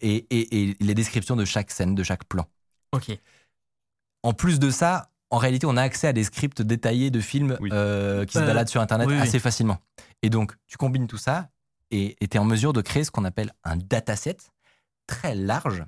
et, 0.00 0.26
et- 0.30 0.62
et 0.70 0.76
les 0.78 0.94
descriptions 0.94 1.36
de 1.36 1.44
chaque 1.44 1.70
scène, 1.70 1.94
de 1.94 2.02
chaque 2.02 2.24
plan. 2.24 2.46
Ok. 2.92 3.18
En 4.22 4.32
plus 4.34 4.58
de 4.58 4.70
ça, 4.70 5.10
en 5.30 5.38
réalité, 5.38 5.66
on 5.66 5.76
a 5.76 5.82
accès 5.82 6.06
à 6.08 6.12
des 6.12 6.24
scripts 6.24 6.62
détaillés 6.62 7.10
de 7.10 7.20
films 7.20 7.56
Oui. 7.60 7.70
euh, 7.72 8.24
qui 8.26 8.34
se 8.34 8.42
Euh, 8.42 8.46
baladent 8.46 8.68
sur 8.68 8.80
Internet 8.80 9.08
oui, 9.08 9.14
oui. 9.14 9.20
assez 9.20 9.38
facilement. 9.38 9.78
Et 10.22 10.30
donc, 10.30 10.54
tu 10.66 10.76
combines 10.76 11.06
tout 11.06 11.18
ça 11.18 11.48
et 11.90 12.16
tu 12.20 12.36
es 12.36 12.38
en 12.38 12.44
mesure 12.44 12.72
de 12.72 12.82
créer 12.82 13.04
ce 13.04 13.10
qu'on 13.10 13.24
appelle 13.24 13.52
un 13.64 13.76
dataset 13.76 14.36
très 15.06 15.34
large 15.34 15.84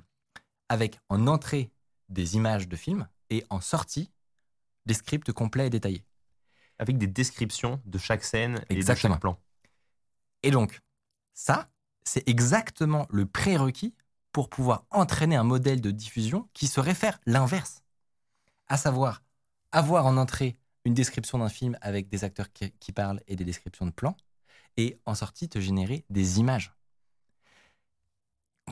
avec 0.69 0.99
en 1.09 1.27
entrée 1.27 1.71
des 2.09 2.35
images 2.35 2.67
de 2.67 2.75
films 2.75 3.07
et 3.29 3.45
en 3.49 3.61
sortie 3.61 4.11
des 4.85 4.93
scripts 4.93 5.31
complets 5.31 5.67
et 5.67 5.69
détaillés. 5.69 6.05
Avec 6.79 6.97
des 6.97 7.07
descriptions 7.07 7.81
de 7.85 7.97
chaque 7.97 8.23
scène 8.23 8.61
et 8.69 8.73
de 8.73 8.79
Exactement. 8.79 9.15
chaque 9.15 9.21
plan. 9.21 9.39
Et 10.43 10.51
donc, 10.51 10.79
ça, 11.33 11.69
c'est 12.03 12.27
exactement 12.29 13.07
le 13.09 13.25
prérequis 13.25 13.93
pour 14.31 14.49
pouvoir 14.49 14.85
entraîner 14.91 15.35
un 15.35 15.43
modèle 15.43 15.81
de 15.81 15.91
diffusion 15.91 16.47
qui 16.53 16.67
serait 16.67 16.93
faire 16.93 17.19
l'inverse. 17.25 17.81
À 18.67 18.77
savoir, 18.77 19.23
avoir 19.71 20.05
en 20.05 20.17
entrée 20.17 20.55
une 20.85 20.93
description 20.93 21.39
d'un 21.39 21.49
film 21.49 21.77
avec 21.81 22.07
des 22.07 22.23
acteurs 22.23 22.51
qui, 22.53 22.71
qui 22.79 22.91
parlent 22.91 23.21
et 23.27 23.35
des 23.35 23.45
descriptions 23.45 23.85
de 23.85 23.91
plans, 23.91 24.15
et 24.77 24.99
en 25.05 25.15
sortie 25.15 25.49
te 25.49 25.59
générer 25.59 26.05
des 26.09 26.39
images. 26.39 26.76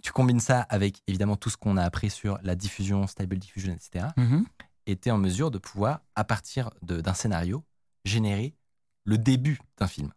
Tu 0.04 0.12
combines 0.12 0.40
ça 0.40 0.62
avec 0.62 1.02
évidemment 1.08 1.36
tout 1.36 1.50
ce 1.50 1.58
qu'on 1.58 1.78
a 1.78 1.84
appris 1.84 2.10
sur 2.10 2.40
la 2.44 2.56
diffusion, 2.56 3.08
stable 3.08 3.38
diffusion, 3.38 3.74
etc. 3.74 4.08
Mhm. 4.18 4.46
Et 4.88 4.96
tu 4.98 5.10
es 5.10 5.12
en 5.12 5.18
mesure 5.18 5.52
de 5.52 5.58
pouvoir, 5.58 6.02
à 6.16 6.24
partir 6.24 6.70
d'un 6.82 7.14
scénario, 7.14 7.64
générer 8.04 8.56
le 9.04 9.18
début 9.18 9.60
d'un 9.78 9.88
film. 9.88 10.12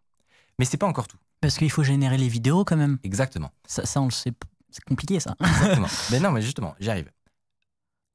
Mais 0.59 0.65
c'est 0.65 0.77
pas 0.77 0.87
encore 0.87 1.07
tout. 1.07 1.17
Parce 1.41 1.57
qu'il 1.57 1.71
faut 1.71 1.83
générer 1.83 2.17
les 2.17 2.27
vidéos 2.27 2.65
quand 2.65 2.77
même. 2.77 2.99
Exactement. 3.03 3.51
Ça, 3.65 3.85
ça 3.85 4.01
on 4.01 4.05
le 4.05 4.11
sait. 4.11 4.33
C'est 4.69 4.83
compliqué 4.83 5.19
ça. 5.19 5.35
Exactement. 5.39 5.87
mais 6.11 6.19
non, 6.19 6.31
mais 6.31 6.41
justement, 6.41 6.75
j'y 6.79 6.89
arrive. 6.89 7.09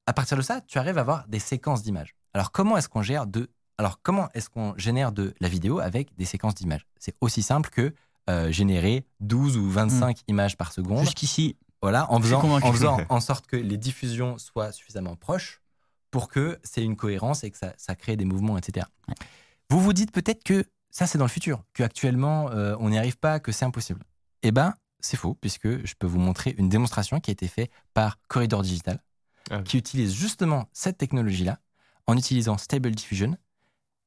À 0.06 0.12
partir 0.12 0.36
de 0.36 0.42
ça, 0.42 0.60
tu 0.60 0.78
arrives 0.78 0.98
à 0.98 1.00
avoir 1.00 1.26
des 1.28 1.38
séquences 1.38 1.82
d'images. 1.82 2.14
Alors, 2.34 2.52
comment 2.52 2.76
est-ce 2.76 2.88
qu'on 2.88 3.02
gère 3.02 3.26
de 3.26 3.50
Alors, 3.78 4.00
comment 4.02 4.28
est-ce 4.34 4.50
qu'on 4.50 4.76
génère 4.76 5.12
de 5.12 5.34
la 5.40 5.48
vidéo 5.48 5.80
avec 5.80 6.14
des 6.16 6.26
séquences 6.26 6.54
d'images? 6.54 6.86
C'est 6.98 7.16
aussi 7.20 7.42
simple 7.42 7.70
que 7.70 7.94
euh, 8.30 8.50
générer 8.50 9.04
12 9.20 9.56
ou 9.56 9.68
25 9.70 10.20
images 10.28 10.56
par 10.56 10.72
seconde. 10.72 11.00
Jusqu'ici, 11.00 11.56
Voilà, 11.82 12.10
en 12.10 12.20
faisant, 12.20 12.42
en 12.42 12.72
faisant 12.72 12.98
en 13.08 13.20
sorte 13.20 13.46
que 13.46 13.56
les 13.56 13.76
diffusions 13.76 14.38
soient 14.38 14.72
suffisamment 14.72 15.16
proches 15.16 15.60
pour 16.10 16.28
que 16.28 16.58
c'est 16.62 16.82
une 16.82 16.96
cohérence 16.96 17.44
et 17.44 17.50
que 17.50 17.58
ça, 17.58 17.74
ça 17.76 17.94
crée 17.94 18.16
des 18.16 18.24
mouvements, 18.24 18.56
etc. 18.56 18.86
Ouais. 19.08 19.14
Vous 19.70 19.80
vous 19.80 19.92
dites 19.92 20.12
peut-être 20.12 20.44
que 20.44 20.64
ça, 20.90 21.06
c'est 21.06 21.18
dans 21.18 21.24
le 21.24 21.30
futur, 21.30 21.64
qu'actuellement, 21.74 22.50
euh, 22.52 22.76
on 22.78 22.90
n'y 22.90 22.98
arrive 22.98 23.16
pas, 23.18 23.40
que 23.40 23.50
c'est 23.50 23.64
impossible. 23.64 24.00
Eh 24.42 24.52
ben, 24.52 24.74
c'est 25.00 25.16
faux, 25.16 25.34
puisque 25.34 25.84
je 25.84 25.94
peux 25.98 26.06
vous 26.06 26.20
montrer 26.20 26.54
une 26.56 26.68
démonstration 26.68 27.18
qui 27.20 27.30
a 27.30 27.32
été 27.32 27.48
faite 27.48 27.70
par 27.94 28.18
Corridor 28.28 28.62
Digital, 28.62 29.02
Ah 29.50 29.58
oui. 29.58 29.64
qui 29.64 29.76
utilise 29.76 30.14
justement 30.14 30.68
cette 30.72 30.96
technologie-là 30.96 31.58
en 32.06 32.16
utilisant 32.16 32.56
Stable 32.58 32.92
Diffusion 32.92 33.36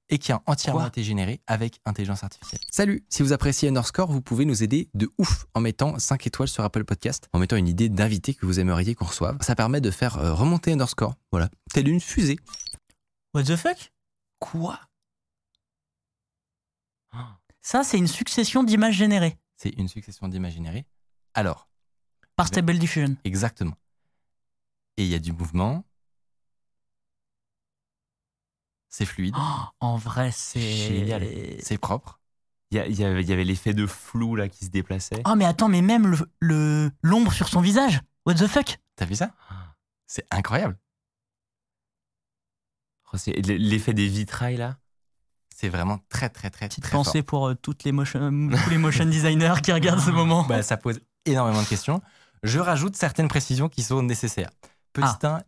et 0.10 0.18
qui 0.20 0.32
a 0.32 0.42
entièrement 0.46 0.80
Quoi 0.82 0.88
été 0.88 1.04
générée 1.04 1.42
avec 1.48 1.80
intelligence 1.86 2.24
artificielle. 2.24 2.62
Salut, 2.72 3.04
si 3.10 3.24
vous 3.24 3.34
appréciez 3.34 3.70
Underscore, 3.70 4.12
vous 4.12 4.22
pouvez 4.22 4.46
nous 4.46 4.64
aider 4.64 4.90
de 4.94 5.10
ouf 5.18 5.46
en 5.54 5.60
mettant 5.60 6.00
5 6.00 6.26
étoiles 6.28 6.48
sur 6.48 6.64
Apple 6.64 6.86
Podcast, 6.86 7.28
en 7.34 7.40
mettant 7.40 7.58
une 7.58 7.68
idée 7.68 7.90
d'invité 7.90 8.34
que 8.34 8.46
vous 8.46 8.60
aimeriez 8.60 8.96
qu'on 8.96 9.06
reçoive. 9.06 9.38
Ça 9.42 9.56
permet 9.56 9.82
de 9.82 9.92
faire 9.92 10.18
euh, 10.18 10.34
remonter 10.34 10.72
Underscore, 10.72 11.16
voilà, 11.32 11.50
telle 11.74 11.88
une 11.90 12.00
fusée. 12.02 12.38
what 13.34 13.44
the 13.44 13.56
fuck? 13.56 13.92
Quoi? 14.40 14.80
Ça, 17.62 17.84
c'est 17.84 17.98
une 17.98 18.08
succession 18.08 18.64
d'images 18.64 18.96
générées 18.96 19.38
C'est 19.58 19.72
une 19.78 19.90
succession 19.90 20.30
d'images 20.30 20.54
générées. 20.54 20.86
Alors, 21.34 21.68
par. 22.38 22.48
Stable 22.48 22.78
Diffusion. 22.78 23.18
exactement. 23.26 23.76
Et 24.96 25.04
il 25.04 25.10
y 25.10 25.16
a 25.16 25.20
du 25.20 25.34
mouvement. 25.34 25.84
C'est 28.89 29.06
fluide, 29.06 29.36
Oh, 29.38 29.63
en 29.79 29.98
vrai, 29.98 30.32
c'est. 30.32 30.60
Génial. 30.62 31.27
c'est 31.62 31.77
propre. 31.77 32.20
Il 32.72 32.77
y, 32.82 32.94
y 32.94 33.01
y 33.01 33.03
avait 33.34 33.44
l'effet 33.44 33.74
de 33.74 33.86
flou 33.86 34.36
là 34.36 34.50
qui 34.50 34.65
se 34.65 34.70
déplaçait. 34.70 35.22
Oh, 35.25 35.36
mais 35.36 35.46
attends, 35.46 35.70
mais 35.70 35.82
même 35.82 36.08
le- 36.08 36.27
le 36.39 36.91
l'ombre 37.01 37.32
sur 37.34 37.48
son 37.48 37.62
visage. 37.62 38.01
What 38.25 38.36
the 38.36 38.48
fuck? 38.48 38.77
T'as 38.96 39.06
vu 39.06 39.15
ça? 39.15 39.32
C'est 40.06 40.25
incroyable. 40.32 40.77
Oh, 43.13 43.17
L'effet 43.46 43.94
des 43.94 44.08
vitrailles 44.08 44.58
là. 44.58 44.77
C'est 45.56 45.70
vraiment 45.70 46.00
très 46.10 46.29
très 46.29 46.50
très 46.50 46.67
Petite 46.67 46.84
très 46.84 46.91
pensée 46.98 47.20
fort. 47.20 47.25
pour 47.25 47.48
euh, 47.48 47.56
toutes 47.56 47.84
les 47.84 47.91
motion, 47.91 48.20
tous 48.63 48.70
les 48.70 48.77
motion 48.77 49.06
designers 49.06 49.56
qui 49.63 49.72
regardent 49.72 50.01
ce 50.01 50.12
moment. 50.12 50.44
Bah, 50.44 50.62
ça 50.62 50.77
pose 50.77 51.00
énormément 51.25 51.62
de 51.63 51.67
questions. 51.67 52.01
Je 52.44 52.60
rajoute 52.60 52.96
certaines 52.96 53.27
précisions 53.27 53.67
qui 53.70 53.82
sont 53.82 54.03
nécessaires. 54.03 54.51
Petit 54.94 55.08
Ah. 55.24 55.38
1, 55.38 55.44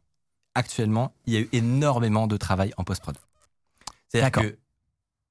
actuellement, 0.55 1.13
il 1.25 1.33
y 1.33 1.37
a 1.37 1.41
eu 1.41 1.49
énormément 1.51 2.25
de 2.27 2.37
travail 2.37 2.73
en 2.77 2.83
post-prod. 2.83 3.17
C'est-à-dire 4.09 4.31
que 4.41 4.57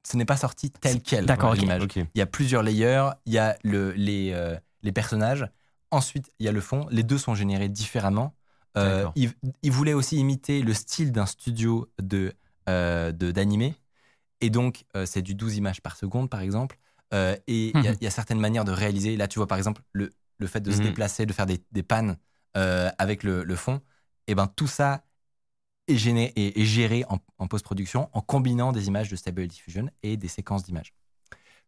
ce 0.04 0.16
n'est 0.16 0.24
pas 0.24 0.36
sorti 0.36 0.70
tel 0.70 1.02
quel. 1.02 1.26
D'accord, 1.26 1.50
ok. 1.52 1.58
l'image. 1.58 1.82
Ok. 1.82 1.96
Il 1.96 2.06
y 2.14 2.20
a 2.22 2.26
plusieurs 2.26 2.62
layers, 2.62 3.10
il 3.26 3.32
y 3.34 3.38
a 3.38 3.56
le, 3.62 3.92
les, 3.92 4.32
euh, 4.32 4.56
les 4.82 4.92
personnages, 4.92 5.46
ensuite 5.90 6.32
il 6.38 6.46
y 6.46 6.48
a 6.48 6.52
le 6.52 6.60
fond. 6.60 6.86
Les 6.90 7.02
deux 7.02 7.18
sont 7.18 7.34
générés 7.34 7.68
différemment. 7.68 8.34
Euh, 8.76 9.06
il, 9.16 9.32
il 9.62 9.72
voulait 9.72 9.92
aussi 9.94 10.16
imiter 10.16 10.62
le 10.62 10.72
style 10.72 11.10
d'un 11.12 11.26
studio 11.26 11.90
de 12.00 12.32
euh, 12.68 13.12
de- 13.12 13.32
d'animé. 13.32 13.74
Et 14.40 14.50
donc, 14.50 14.84
euh, 14.94 15.04
c'est 15.04 15.22
du 15.22 15.34
12 15.34 15.56
images 15.56 15.80
par 15.82 15.96
seconde, 15.96 16.30
par 16.30 16.40
exemple. 16.42 16.78
Euh, 17.14 17.34
et 17.48 17.72
il 17.76 17.82
y, 17.84 17.88
a- 17.88 17.92
Mhm. 17.92 17.96
il 18.00 18.04
y 18.04 18.06
a 18.06 18.10
certaines 18.10 18.38
manières 18.38 18.64
de 18.64 18.70
réaliser. 18.72 19.16
Là, 19.16 19.26
tu 19.26 19.38
vois, 19.38 19.48
par 19.48 19.58
exemple, 19.58 19.82
le, 19.92 20.10
le 20.38 20.46
fait 20.46 20.60
de 20.60 20.70
se 20.70 20.76
Mhm. 20.76 20.82
déplacer, 20.84 21.26
de 21.26 21.32
faire 21.32 21.46
des, 21.46 21.60
des 21.72 21.82
pannes 21.82 22.18
euh, 22.56 22.90
avec 22.98 23.24
le, 23.24 23.42
le 23.42 23.56
fond. 23.56 23.80
Et 24.28 24.34
ben 24.34 24.46
tout 24.46 24.66
ça 24.68 25.02
est 25.88 26.64
géré 26.64 27.04
en, 27.08 27.18
en 27.38 27.46
post-production 27.48 28.08
en 28.12 28.20
combinant 28.20 28.72
des 28.72 28.88
images 28.88 29.08
de 29.10 29.16
Stable 29.16 29.46
Diffusion 29.46 29.88
et 30.02 30.16
des 30.16 30.28
séquences 30.28 30.64
d'images. 30.64 30.92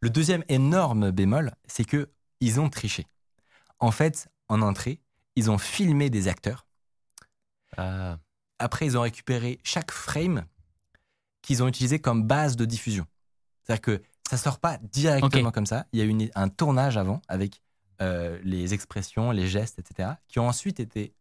Le 0.01 0.11
deuxième 0.11 0.45
énorme 0.49 1.11
bémol, 1.11 1.53
c'est 1.67 1.85
que 1.85 2.11
ils 2.41 2.59
ont 2.61 2.71
triché. 2.71 3.07
En 3.79 3.91
fait, 3.91 4.29
en 4.49 4.63
entrée, 4.63 5.01
ils 5.37 5.51
ont 5.51 5.59
filmé 5.59 6.11
des 6.11 6.29
acteurs. 6.29 6.67
Ah, 7.77 8.19
Après, 8.59 8.87
ils 8.87 8.97
ont 8.97 9.03
récupéré 9.03 9.59
chaque 9.63 9.91
frame 9.91 10.45
qu'ils 11.43 11.63
ont 11.63 11.69
utilisé 11.69 11.99
comme 11.99 12.25
base 12.27 12.57
de 12.57 12.65
diffusion. 12.65 13.07
C'est-à-dire 13.63 13.81
que 13.83 14.03
ça 14.29 14.37
sort 14.37 14.59
pas 14.59 14.79
directement 14.79 15.51
comme 15.51 15.67
ça. 15.67 15.87
Il 15.93 15.99
y 15.99 16.03
a 16.03 16.05
eu 16.05 16.31
un 16.35 16.49
tournage 16.49 16.97
avant 16.97 17.21
avec 17.29 17.61
euh, 18.01 18.39
les 18.43 18.75
expressions, 18.75 19.31
les 19.31 19.49
gestes, 19.49 19.79
etc., 19.79 20.11
qui 20.29 20.39
ont 20.39 20.49
ensuite 20.49 20.81
été 20.81 21.15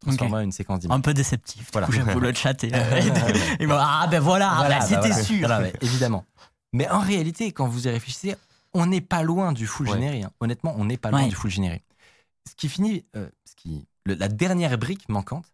transformés 0.00 0.36
en 0.36 0.40
une 0.40 0.52
séquence 0.52 0.80
d'images. 0.80 0.96
Un 0.98 1.00
peu 1.00 1.14
déceptif. 1.14 1.68
Voilà. 1.72 1.88
J'avoue 1.90 2.20
le 2.20 2.32
chat. 2.34 2.62
Et, 2.64 2.68
et 2.68 3.66
ah 3.70 4.06
ben 4.10 4.20
voilà, 4.20 4.54
Voilà, 4.56 4.78
bah, 4.78 4.78
bah 4.80 4.80
c'était 4.86 5.40
voilà. 5.46 5.64
sûr. 5.70 5.78
Évidemment. 5.82 6.24
Mais 6.72 6.88
en 6.88 7.00
réalité, 7.00 7.52
quand 7.52 7.66
vous 7.66 7.86
y 7.86 7.90
réfléchissez, 7.90 8.36
on 8.72 8.86
n'est 8.86 9.00
pas 9.00 9.22
loin 9.22 9.52
du 9.52 9.66
full 9.66 9.88
Ouais. 9.88 9.94
généré. 9.94 10.22
hein. 10.22 10.30
Honnêtement, 10.40 10.74
on 10.78 10.84
n'est 10.84 10.96
pas 10.96 11.10
loin 11.10 11.22
Ouais. 11.24 11.28
du 11.28 11.34
full 11.34 11.50
généré. 11.50 11.82
Ce 12.48 12.54
qui 12.54 12.68
finit, 12.68 13.04
euh, 13.16 13.28
ce 13.44 13.54
qui, 13.56 13.86
le- 14.06 14.14
la 14.14 14.28
dernière 14.28 14.78
brique 14.78 15.08
manquante, 15.08 15.46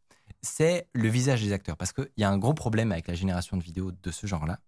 c'est 0.42 0.86
le 0.92 1.08
visage 1.08 1.42
des 1.42 1.52
acteurs. 1.52 1.76
Parce 1.76 1.92
qu'il 1.92 2.08
y 2.18 2.24
a 2.24 2.30
un 2.30 2.38
gros 2.38 2.54
problème 2.54 2.92
avec 2.92 3.08
la 3.08 3.14
génération 3.14 3.56
de 3.56 3.62
vidéos 3.62 3.90
de 3.90 4.10
ce 4.10 4.26
genre-là. 4.26 4.58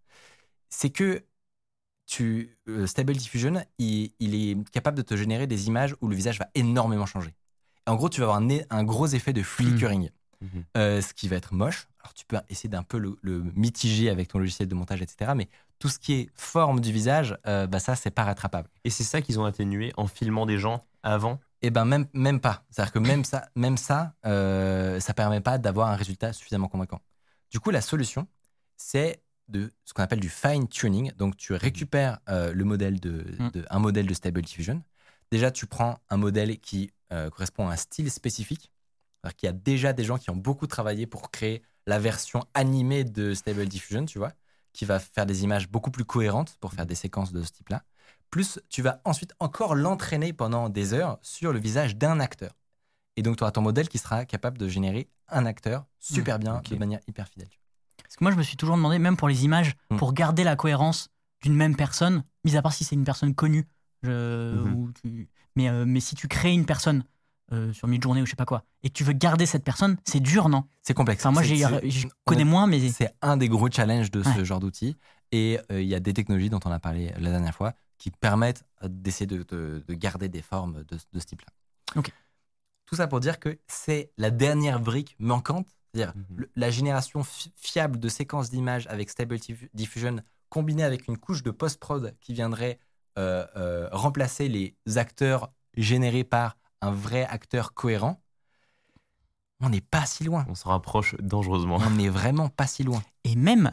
C'est 0.70 0.90
que 0.90 1.23
tu, 2.06 2.56
euh, 2.68 2.87
Stable 2.87 3.14
Diffusion, 3.14 3.62
il, 3.78 4.12
il 4.18 4.35
est 4.35 4.70
capable 4.70 4.97
de 4.97 5.02
te 5.02 5.14
générer 5.14 5.47
des 5.47 5.68
images 5.68 5.94
où 6.00 6.08
le 6.08 6.16
visage 6.16 6.38
va 6.38 6.49
énormément 6.54 7.04
changer. 7.06 7.35
En 7.88 7.97
gros, 7.97 8.09
tu 8.09 8.21
vas 8.21 8.26
avoir 8.26 8.42
un, 8.71 8.85
gros 8.85 9.07
effet 9.07 9.33
de 9.33 9.42
flickering. 9.42 10.11
Mhm. 10.40 10.64
Euh, 10.76 11.02
ce 11.02 11.14
qui 11.14 11.26
va 11.26 11.35
être 11.37 11.52
moche. 11.52 11.88
Alors 12.00 12.14
tu 12.14 12.25
peux 12.25 12.37
essayer 12.49 12.68
d'un 12.68 12.85
peu 12.85 12.99
le, 12.99 13.18
le 13.23 13.42
mitiger 13.57 14.09
avec 14.09 14.28
ton 14.28 14.38
logiciel 14.38 14.68
de 14.68 14.75
montage, 14.75 15.02
etc. 15.02 15.33
Mais 15.35 15.49
tout 15.80 15.88
ce 15.88 15.99
qui 15.99 16.12
est 16.14 16.30
forme 16.35 16.80
du 16.80 16.92
visage, 16.92 17.37
euh, 17.47 17.66
bah 17.66 17.80
ça, 17.80 17.97
c'est 17.97 18.12
pas 18.12 18.23
rattrapable. 18.25 18.68
Et 18.85 18.90
c'est 18.90 19.02
ça 19.02 19.21
qu'ils 19.21 19.40
ont 19.40 19.45
atténué 19.45 19.92
en 19.97 20.07
filmant 20.07 20.47
des 20.47 20.59
gens 20.59 20.85
avant? 21.02 21.40
Et 21.61 21.71
ben 21.71 21.85
même, 21.85 22.07
même 22.12 22.40
pas. 22.40 22.64
C'est-à-dire 22.71 22.92
que 22.92 22.99
même 23.00 23.25
ça, 23.25 23.49
même 23.57 23.76
ça, 23.76 24.14
euh, 24.26 25.00
ça 25.00 25.12
permet 25.12 25.40
pas 25.40 25.59
d'avoir 25.59 25.88
un 25.88 25.97
résultat 25.97 26.33
suffisamment 26.33 26.68
convaincant. 26.68 27.00
Du 27.50 27.59
coup, 27.59 27.71
la 27.71 27.80
solution, 27.80 28.28
c'est 28.76 29.21
de 29.49 29.73
ce 29.85 29.92
qu'on 29.92 30.02
appelle 30.02 30.21
du 30.21 30.28
fine 30.28 30.68
tuning. 30.68 31.12
Donc, 31.16 31.37
tu 31.37 31.52
récupères 31.54 32.21
euh, 32.28 32.52
le 32.52 32.64
modèle 32.64 33.00
de, 33.00 33.25
de- 33.54 33.66
un 33.71 33.78
modèle 33.80 34.07
de 34.07 34.14
Stable 34.14 34.42
Diffusion. 34.42 34.85
Déjà, 35.33 35.50
tu 35.50 35.66
prends 35.66 35.99
un 36.11 36.16
modèle 36.16 36.59
qui 36.61 36.92
euh, 37.12 37.31
correspond 37.31 37.69
à 37.69 37.73
un 37.73 37.77
style 37.77 38.11
spécifique. 38.11 38.71
C'est-à-dire 39.23 39.37
qu'il 39.37 39.47
y 39.47 39.50
a 39.50 39.53
déjà 39.53 39.93
des 39.93 40.05
gens 40.05 40.19
qui 40.19 40.31
ont 40.31 40.37
beaucoup 40.37 40.67
travaillé 40.67 41.07
pour 41.07 41.31
créer 41.31 41.62
la 41.87 41.99
version 41.99 42.45
animée 42.55 43.05
de 43.05 43.35
Stable 43.35 43.67
Diffusion, 43.67 44.05
tu 44.05 44.19
vois, 44.19 44.33
qui 44.73 44.85
va 44.85 44.99
faire 44.99 45.27
des 45.27 45.43
images 45.45 45.69
beaucoup 45.69 45.91
plus 45.91 46.05
cohérentes 46.05 46.57
pour 46.61 46.73
faire 46.73 46.87
des 46.87 46.95
séquences 46.95 47.33
de 47.33 47.43
ce 47.43 47.50
type-là. 47.50 47.83
Plus, 48.31 48.61
tu 48.69 48.83
vas 48.83 49.00
ensuite 49.05 49.33
encore 49.41 49.75
l'entraîner 49.75 50.33
pendant 50.33 50.69
des 50.69 50.93
heures 50.93 51.19
sur 51.23 51.53
le 51.53 51.59
visage 51.59 51.97
d'un 51.97 52.21
acteur. 52.21 52.53
Et 53.17 53.23
donc, 53.23 53.37
tu 53.38 53.43
auras 53.43 53.53
ton 53.53 53.62
modèle 53.62 53.88
qui 53.88 53.99
sera 53.99 54.25
capable 54.27 54.59
de 54.59 54.69
générer 54.69 55.09
un 55.29 55.47
acteur 55.47 55.87
super 55.99 56.38
bien, 56.38 56.61
de 56.71 56.77
manière 56.77 57.00
hyper 57.09 57.27
fidèle. 57.27 57.49
Parce 58.03 58.17
que 58.17 58.25
moi, 58.25 58.31
je 58.31 58.37
me 58.37 58.43
suis 58.43 58.57
toujours 58.57 58.77
demandé, 58.77 58.99
même 58.99 59.17
pour 59.17 59.29
les 59.29 59.45
images, 59.45 59.75
Mm. 59.91 59.97
pour 59.97 60.12
garder 60.12 60.45
la 60.45 60.57
cohérence 60.57 61.09
d'une 61.43 61.55
même 61.55 61.75
personne, 61.75 62.23
mis 62.45 62.57
à 62.57 62.62
part 62.62 62.73
si 62.73 62.85
c'est 62.85 62.95
une 62.95 63.05
personne 63.05 63.35
connue, 63.35 63.67
je- 64.02 64.62
ou 64.75 64.93
tu- 64.93 65.28
mais, 65.57 65.69
euh, 65.69 65.85
mais 65.87 66.00
si 66.00 66.14
tu 66.14 66.28
crées 66.28 66.52
une 66.52 66.67
personne 66.67 67.05
euh, 67.52 67.73
sur 67.73 67.88
Midjourney 67.88 68.21
ou 68.21 68.26
je 68.26 68.31
sais 68.31 68.37
pas 68.37 68.45
quoi, 68.45 68.64
et 68.83 68.90
que 68.90 68.95
tu 68.95 69.05
veux 69.05 69.14
garder 69.14 69.47
cette 69.47 69.64
personne, 69.64 69.97
c'est 70.05 70.21
dur, 70.21 70.50
non? 70.50 70.64
C'est 70.83 70.93
complexe. 70.93 71.25
Enfin, 71.25 71.33
moi, 71.33 71.43
je 71.43 71.55
on 72.07 72.11
connais 72.26 72.45
moins, 72.45 72.67
mais 72.67 72.90
C'est 72.90 73.11
un 73.23 73.38
des 73.38 73.49
gros 73.49 73.71
challenges 73.71 74.11
de 74.11 74.23
ce 74.23 74.28
Ouais. 74.28 74.45
genre 74.45 74.61
d'outils. 74.61 74.97
Et 75.33 75.59
euh, 75.73 75.81
il 75.81 75.88
y 75.88 75.95
a 75.95 76.00
des 76.00 76.12
technologies 76.12 76.50
dont 76.50 76.61
on 76.67 76.71
a 76.71 76.78
parlé 76.78 77.12
la 77.19 77.31
dernière 77.31 77.55
fois 77.55 77.73
qui 77.97 78.11
permettent 78.11 78.64
euh, 78.83 78.88
d'essayer 78.90 79.26
de, 79.26 79.43
de- 79.45 79.83
de 79.87 79.95
garder 79.95 80.28
des 80.28 80.43
formes 80.43 80.85
de, 80.85 80.97
de 81.12 81.19
ce 81.19 81.25
type-là. 81.26 81.49
Ok. 81.97 82.12
Tout 82.85 82.97
ça 82.97 83.07
pour 83.07 83.21
dire 83.21 83.38
que 83.38 83.59
c'est 83.67 84.11
la 84.19 84.31
dernière 84.31 84.78
brique 84.81 85.17
manquante, 85.19 85.69
c'est-à-dire 85.95 86.14
le- 86.35 86.50
la 86.55 86.71
génération 86.71 87.25
fi- 87.25 87.52
fiable 87.57 87.99
de 87.99 88.09
séquences 88.11 88.50
d'images 88.50 88.87
avec 88.88 89.09
Stable 89.11 89.37
Diff- 89.37 89.69
Diffusion 89.75 90.17
combinée 90.50 90.85
avec 90.85 91.09
une 91.09 91.17
couche 91.19 91.43
de 91.43 91.50
post-prod 91.50 92.14
qui 92.21 92.33
viendrait 92.35 92.78
euh, 93.19 93.45
euh, 93.57 93.89
remplacer 93.93 94.49
les 94.49 94.75
acteurs 94.97 95.51
générés 95.77 96.25
par 96.25 96.57
un 96.81 96.91
vrai 96.93 97.27
acteur 97.27 97.75
cohérent. 97.75 98.21
On 99.61 99.71
n'est 99.71 99.81
pas 99.81 100.07
si 100.07 100.25
loin. 100.25 100.45
On 100.49 100.55
se 100.55 100.67
rapproche 100.69 101.17
dangereusement. 101.21 101.79
On 101.85 101.91
n'est 101.91 102.09
vraiment 102.09 102.49
pas 102.49 102.67
si 102.67 102.85
loin. 102.85 103.03
et 103.25 103.35
même 103.35 103.73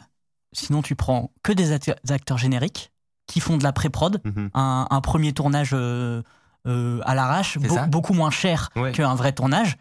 sinon 0.52 0.82
tu 0.82 0.96
prends 0.96 1.32
que 1.42 1.52
des 1.52 1.72
acte- 1.72 1.96
des 2.04 2.12
acteurs 2.12 2.38
génériques 2.38 2.90
qui 3.26 3.40
font 3.40 3.56
de 3.58 3.62
la 3.64 3.72
pré-prod, 3.72 4.20
Mhm. 4.24 4.50
un, 4.54 4.86
un 4.90 5.00
premier 5.00 5.32
tournage 5.32 5.70
euh, 5.74 6.22
euh, 6.66 7.00
à 7.04 7.14
l'arrache, 7.14 7.58
beaucoup 7.88 8.14
moins 8.14 8.30
cher 8.30 8.70
Ouais. 8.76 8.92
qu'un 8.92 9.14
vrai 9.14 9.32
tournage, 9.32 9.76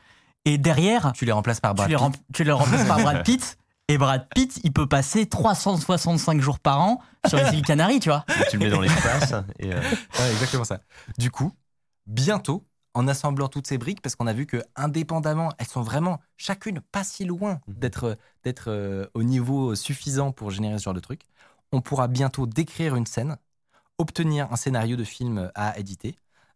et 0.45 0.57
derrière 0.57 1.11
Tu 1.13 1.25
les 1.25 1.31
remplaces 1.31 1.59
par 1.59 1.73
Brad 1.75 1.87
tu 1.87 1.91
les, 1.91 1.95
Pitt. 1.97 2.03
rem- 2.05 2.23
tu 2.33 2.43
les 2.43 2.51
remplaces 2.51 2.87
par 2.87 2.97
Brad 3.01 3.23
Pitt. 3.23 3.57
Et 3.87 3.97
Brad 3.99 4.27
Pitt, 4.33 4.59
il 4.63 4.73
peut 4.73 4.87
passer 4.87 5.27
365 5.27 6.41
jours 6.41 6.59
par 6.59 6.81
an 6.81 7.01
sur 7.27 7.37
les 7.37 7.53
îles 7.53 7.61
Canaries, 7.61 7.99
tu 7.99 8.09
vois. 8.09 8.25
tu 8.49 8.57
le 8.57 8.65
mets 8.65 8.71
dans 8.71 8.81
l'espace. 8.81 9.33
et, 9.59 9.71
euh, 9.73 9.79
Ouais, 10.19 10.31
exactement 10.31 10.63
ça. 10.63 10.79
Du 11.19 11.29
coup, 11.29 11.51
bientôt, 12.07 12.65
en 12.95 13.07
assemblant 13.07 13.47
toutes 13.47 13.67
ces 13.67 13.77
briques, 13.77 14.01
parce 14.01 14.15
qu'on 14.15 14.25
a 14.25 14.33
vu 14.33 14.47
que 14.47 14.63
indépendamment, 14.75 15.51
elles 15.59 15.67
sont 15.67 15.81
vraiment 15.83 16.19
chacune 16.37 16.79
pas 16.81 17.03
si 17.03 17.25
loin 17.25 17.59
Mhm. 17.67 17.73
d'être 17.77 18.17
d'être 18.43 18.69
euh, 18.71 19.05
au 19.13 19.21
niveau 19.23 19.75
suffisant 19.75 20.31
pour 20.31 20.49
générer 20.49 20.79
ce 20.79 20.83
genre 20.85 20.93
de 20.95 20.99
truc, 20.99 21.21
on 21.71 21.81
pourra 21.81 22.07
bientôt 22.07 22.47
décrire 22.47 22.95
une 22.95 23.05
scène, 23.05 23.37
obtenir 23.99 24.51
un 24.51 24.55
scénario 24.55 24.95
de 24.95 25.03
film 25.03 25.51
à 25.55 25.77
éditer, 25.77 26.15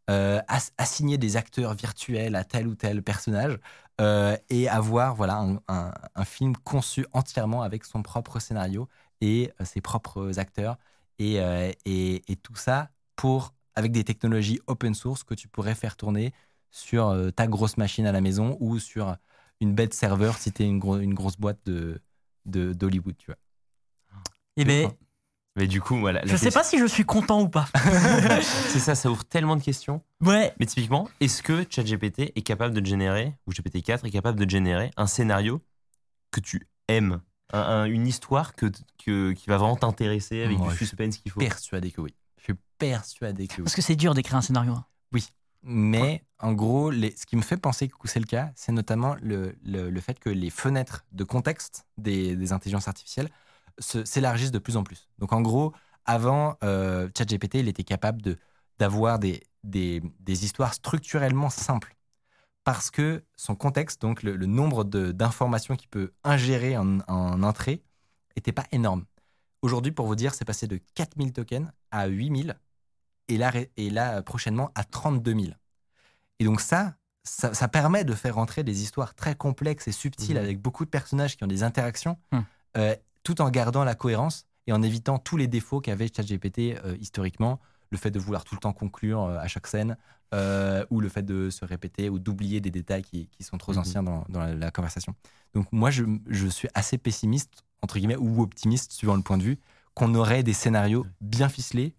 euh, 0.09 0.41
ass- 0.47 0.73
assigner 0.77 1.17
des 1.17 1.37
acteurs 1.37 1.73
virtuels 1.75 2.35
à 2.35 2.43
tel 2.43 2.67
ou 2.67 2.75
tel 2.75 3.03
personnage 3.03 3.57
euh, 4.01 4.37
et 4.49 4.67
avoir 4.69 5.15
voilà 5.15 5.37
un, 5.37 5.55
un- 5.67 5.93
un 6.15 6.25
film 6.25 6.55
conçu 6.57 7.05
entièrement 7.13 7.61
avec 7.63 7.85
son 7.85 8.01
propre 8.03 8.39
scénario 8.39 8.87
et 9.21 9.51
euh, 9.61 9.65
ses 9.65 9.81
propres 9.81 10.39
acteurs 10.39 10.77
et, 11.19 11.37
et, 11.85 12.31
et 12.31 12.35
tout 12.37 12.55
ça 12.55 12.89
pour 13.15 13.53
avec 13.75 13.91
des 13.91 14.03
technologies 14.03 14.59
open 14.67 14.93
source 14.95 15.23
que 15.23 15.33
tu 15.33 15.47
pourrais 15.47 15.75
faire 15.75 15.95
tourner 15.97 16.33
sur 16.71 17.15
ta 17.35 17.47
grosse 17.47 17.77
machine 17.77 18.05
à 18.05 18.11
la 18.11 18.21
maison 18.21 18.57
ou 18.59 18.79
sur 18.79 19.17
une 19.59 19.73
bête 19.75 19.93
serveur 19.93 20.37
si 20.37 20.51
tu 20.53 20.63
es 20.63 20.67
une, 20.67 20.79
gro- 20.79 20.97
une 20.99 21.13
grosse 21.13 21.37
boîte 21.37 21.59
de 21.65 22.01
de- 22.45 22.73
d'Hollywood, 22.73 23.15
tu 23.17 23.27
vois. 23.27 23.37
Et 24.57 24.65
ben, 24.65 24.91
Mais 25.59 25.67
du 25.67 25.81
coup, 25.81 25.97
voilà. 25.99 26.21
je 26.25 26.37
sais 26.37 26.51
pas 26.51 26.63
si 26.63 26.79
je 26.79 26.85
suis 26.85 27.03
content 27.03 27.41
ou 27.41 27.49
pas. 27.49 27.67
C'est 28.41 28.79
ça, 28.79 28.95
ça 28.95 29.11
ouvre 29.11 29.25
tellement 29.25 29.57
de 29.57 29.61
questions. 29.61 30.01
Ouais, 30.21 30.53
Mais 30.57 30.65
typiquement, 30.65 31.09
est-ce 31.19 31.43
que 31.43 31.65
ChatGPT 31.69 32.31
est 32.33 32.41
capable 32.43 32.73
de 32.73 32.85
générer, 32.85 33.35
ou 33.45 33.51
GPT-4 33.51 34.05
est 34.05 34.09
capable 34.09 34.39
de 34.43 34.49
générer 34.49 34.91
un 34.95 35.05
scénario 35.05 35.61
que 36.31 36.39
tu 36.39 36.65
aimes? 36.87 37.19
Un- 37.51 37.59
un- 37.59 37.85
Une 37.85 38.07
histoire 38.07 38.55
que, 38.55 38.67
que- 39.03 39.33
qui 39.33 39.49
va 39.49 39.57
vraiment 39.57 39.75
t'intéresser 39.75 40.43
avec 40.43 40.57
Moi, 40.59 40.71
du 40.71 40.77
suspense 40.77 41.17
qu'il 41.17 41.29
faut? 41.31 41.41
Persuadé 41.41 41.91
que 41.91 41.99
oui. 41.99 42.13
Je 42.37 42.43
suis 42.45 42.53
persuadé 42.77 43.47
que 43.47 43.55
oui. 43.57 43.63
parce 43.63 43.75
que 43.75 43.81
c'est 43.81 43.97
dur 43.97 44.13
d'écrire 44.13 44.37
un 44.37 44.41
scénario. 44.41 44.71
hein. 44.73 44.85
Mais 45.61 46.23
en 46.39 46.53
gros, 46.53 46.89
les- 46.89 47.13
ce 47.17 47.25
qui 47.25 47.35
me 47.35 47.41
fait 47.41 47.57
penser 47.57 47.89
que 47.89 48.07
c'est 48.07 48.21
le 48.21 48.25
cas, 48.25 48.49
c'est 48.55 48.71
notamment 48.71 49.17
le, 49.21 49.57
le- 49.65 49.89
le 49.89 49.99
fait 49.99 50.17
que 50.17 50.29
les 50.29 50.49
fenêtres 50.49 51.03
de 51.11 51.25
contexte 51.25 51.85
des, 51.97 52.37
des 52.37 52.53
intelligences 52.53 52.87
artificielles 52.87 53.29
s'élargissent 53.77 54.51
de 54.51 54.59
plus 54.59 54.77
en 54.77 54.83
plus. 54.83 55.09
Donc 55.19 55.33
en 55.33 55.41
gros, 55.41 55.73
avant, 56.05 56.57
euh, 56.63 57.09
ChatGPT, 57.17 57.55
il 57.55 57.67
était 57.67 57.83
capable 57.83 58.21
de- 58.21 58.37
d'avoir 58.79 59.19
des, 59.19 59.43
des, 59.63 60.01
des 60.19 60.45
histoires 60.45 60.73
structurellement 60.73 61.49
simples. 61.49 61.95
Parce 62.63 62.91
que 62.91 63.23
son 63.35 63.55
contexte, 63.55 64.01
donc 64.01 64.21
le, 64.23 64.35
le 64.35 64.45
nombre 64.45 64.83
d'informations 64.83 65.75
qu'il 65.75 65.89
peut 65.89 66.11
ingérer 66.23 66.77
en, 66.77 66.99
en 67.07 67.41
entrée, 67.43 67.81
n'était 68.35 68.51
pas 68.51 68.65
énorme. 68.71 69.05
Aujourd'hui, 69.61 69.91
pour 69.91 70.05
vous 70.07 70.15
dire, 70.15 70.33
c'est 70.33 70.45
passé 70.45 70.67
de 70.67 70.79
4000 70.95 71.33
tokens 71.33 71.69
à 71.91 72.07
8000 72.07 72.55
et 73.27 73.37
là, 73.37 73.51
et 73.77 73.89
là 73.89 74.21
prochainement 74.21 74.71
à 74.75 74.83
32 74.83 75.33
000. 75.33 75.53
Et 76.39 76.45
donc 76.45 76.61
ça, 76.61 76.95
ça, 77.23 77.53
ça 77.53 77.67
permet 77.67 78.03
de 78.05 78.13
faire 78.13 78.35
rentrer 78.35 78.63
des 78.63 78.81
histoires 78.83 79.13
très 79.15 79.35
complexes 79.35 79.87
et 79.87 79.91
subtiles 79.91 80.37
Mhm. 80.37 80.43
avec 80.43 80.61
beaucoup 80.61 80.85
de 80.85 80.89
personnages 80.89 81.35
qui 81.37 81.43
ont 81.43 81.47
des 81.47 81.63
interactions, 81.63 82.17
Mhm. 82.31 82.45
euh, 82.77 82.95
tout 83.23 83.41
en 83.41 83.49
gardant 83.49 83.83
la 83.83 83.95
cohérence 83.95 84.45
et 84.67 84.73
en 84.73 84.81
évitant 84.81 85.19
tous 85.19 85.37
les 85.37 85.47
défauts 85.47 85.81
qu'avait 85.81 86.07
ChatGPT 86.13 86.77
euh, 86.85 86.95
historiquement, 86.99 87.59
le 87.91 87.97
fait 87.97 88.11
de 88.11 88.19
vouloir 88.19 88.43
tout 88.43 88.55
le 88.55 88.59
temps 88.59 88.73
conclure 88.73 89.23
euh, 89.23 89.37
à 89.39 89.47
chaque 89.47 89.67
scène, 89.67 89.97
euh, 90.33 90.85
ou 90.91 91.01
le 91.01 91.09
fait 91.09 91.23
de 91.23 91.49
se 91.49 91.65
répéter 91.65 92.09
ou 92.09 92.19
d'oublier 92.19 92.61
des 92.61 92.69
détails 92.69 93.01
qui, 93.03 93.27
qui 93.29 93.43
sont 93.43 93.57
trop 93.57 93.73
Mhm. 93.73 93.79
anciens 93.79 94.03
dans, 94.03 94.25
dans 94.29 94.39
la, 94.41 94.53
la 94.53 94.71
conversation. 94.71 95.15
Donc 95.55 95.67
moi, 95.71 95.89
je, 95.89 96.03
je 96.27 96.47
suis 96.47 96.67
assez 96.75 96.97
pessimiste, 96.97 97.63
entre 97.81 97.97
guillemets, 97.97 98.15
ou 98.17 98.41
optimiste, 98.41 98.91
suivant 98.91 99.15
le 99.15 99.23
point 99.23 99.37
de 99.37 99.43
vue, 99.43 99.57
qu'on 99.95 100.13
aurait 100.15 100.43
des 100.43 100.53
scénarios 100.53 101.05
bien 101.21 101.49
ficelés, 101.49 101.95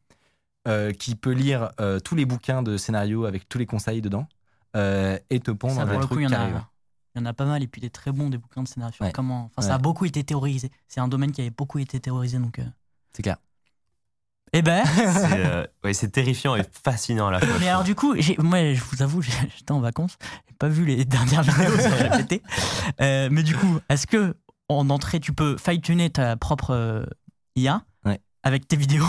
qui 0.98 1.16
peut 1.16 1.32
lire 1.32 1.72
tous 2.04 2.14
les 2.14 2.24
bouquins 2.24 2.62
de 2.62 2.76
scénarios 2.76 3.24
avec 3.24 3.48
tous 3.48 3.58
les 3.58 3.66
conseils 3.66 4.00
dedans, 4.00 4.28
et 4.74 5.40
te 5.40 5.50
pondre 5.50 5.80
Ça, 5.80 5.84
un 5.84 5.86
le 5.98 6.06
truc 6.06 6.20
coup, 6.28 6.69
il 7.14 7.18
y, 7.20 7.22
en 7.22 7.26
a, 7.26 7.32
pas 7.32 7.44
mal, 7.46 7.62
et 7.62 7.66
puis 7.66 7.80
des 7.80 7.90
très 7.90 8.12
bons, 8.12 8.28
des 8.30 8.38
bouquins 8.38 8.62
de 8.62 8.68
scénario 8.68 8.94
Ouais. 9.00 9.12
comment. 9.12 9.50
Enfin, 9.56 9.66
ça 9.68 9.74
a 9.74 9.78
beaucoup 9.78 10.04
été 10.04 10.22
théorisé. 10.24 10.70
C'est 10.88 11.00
un 11.00 11.08
domaine 11.08 11.32
qui 11.32 11.40
avait 11.40 11.50
beaucoup 11.50 11.78
été 11.78 11.98
théorisé, 12.00 12.38
donc. 12.38 12.58
euh. 12.58 12.64
C'est 13.12 13.22
clair. 13.22 13.36
Eh 14.52 14.62
ben. 14.62 14.84
C'est 14.96 15.46
euh, 15.46 15.66
ouais, 15.84 15.94
c'est 15.94 16.08
terrifiant 16.10 16.56
et 16.56 16.62
fascinant 16.84 17.28
à 17.28 17.30
la 17.32 17.40
fois. 17.40 17.56
Mais 17.60 17.68
alors 17.68 17.84
du 17.84 17.94
coup, 17.94 18.14
moi 18.38 18.74
je 18.74 18.82
vous 18.82 19.02
avoue, 19.02 19.22
j'étais 19.56 19.70
en 19.72 19.78
vacances, 19.80 20.16
j'ai 20.48 20.54
pas 20.54 20.68
vu 20.68 20.84
les 20.84 21.04
dernières 21.04 21.42
vidéos 21.44 21.78
sur 21.78 21.90
GPT. 21.90 22.42
Euh, 23.00 23.28
mais 23.30 23.42
du 23.44 23.56
coup, 23.56 23.78
est-ce 23.88 24.06
que 24.08 24.34
en 24.68 24.90
entrée 24.90 25.20
tu 25.20 25.32
peux 25.32 25.56
fine-tuner 25.56 26.10
ta 26.10 26.36
propre 26.36 26.70
euh, 26.70 27.04
IA 27.54 27.84
Ouais. 28.04 28.20
avec 28.42 28.66
tes 28.66 28.76
vidéos? 28.76 29.06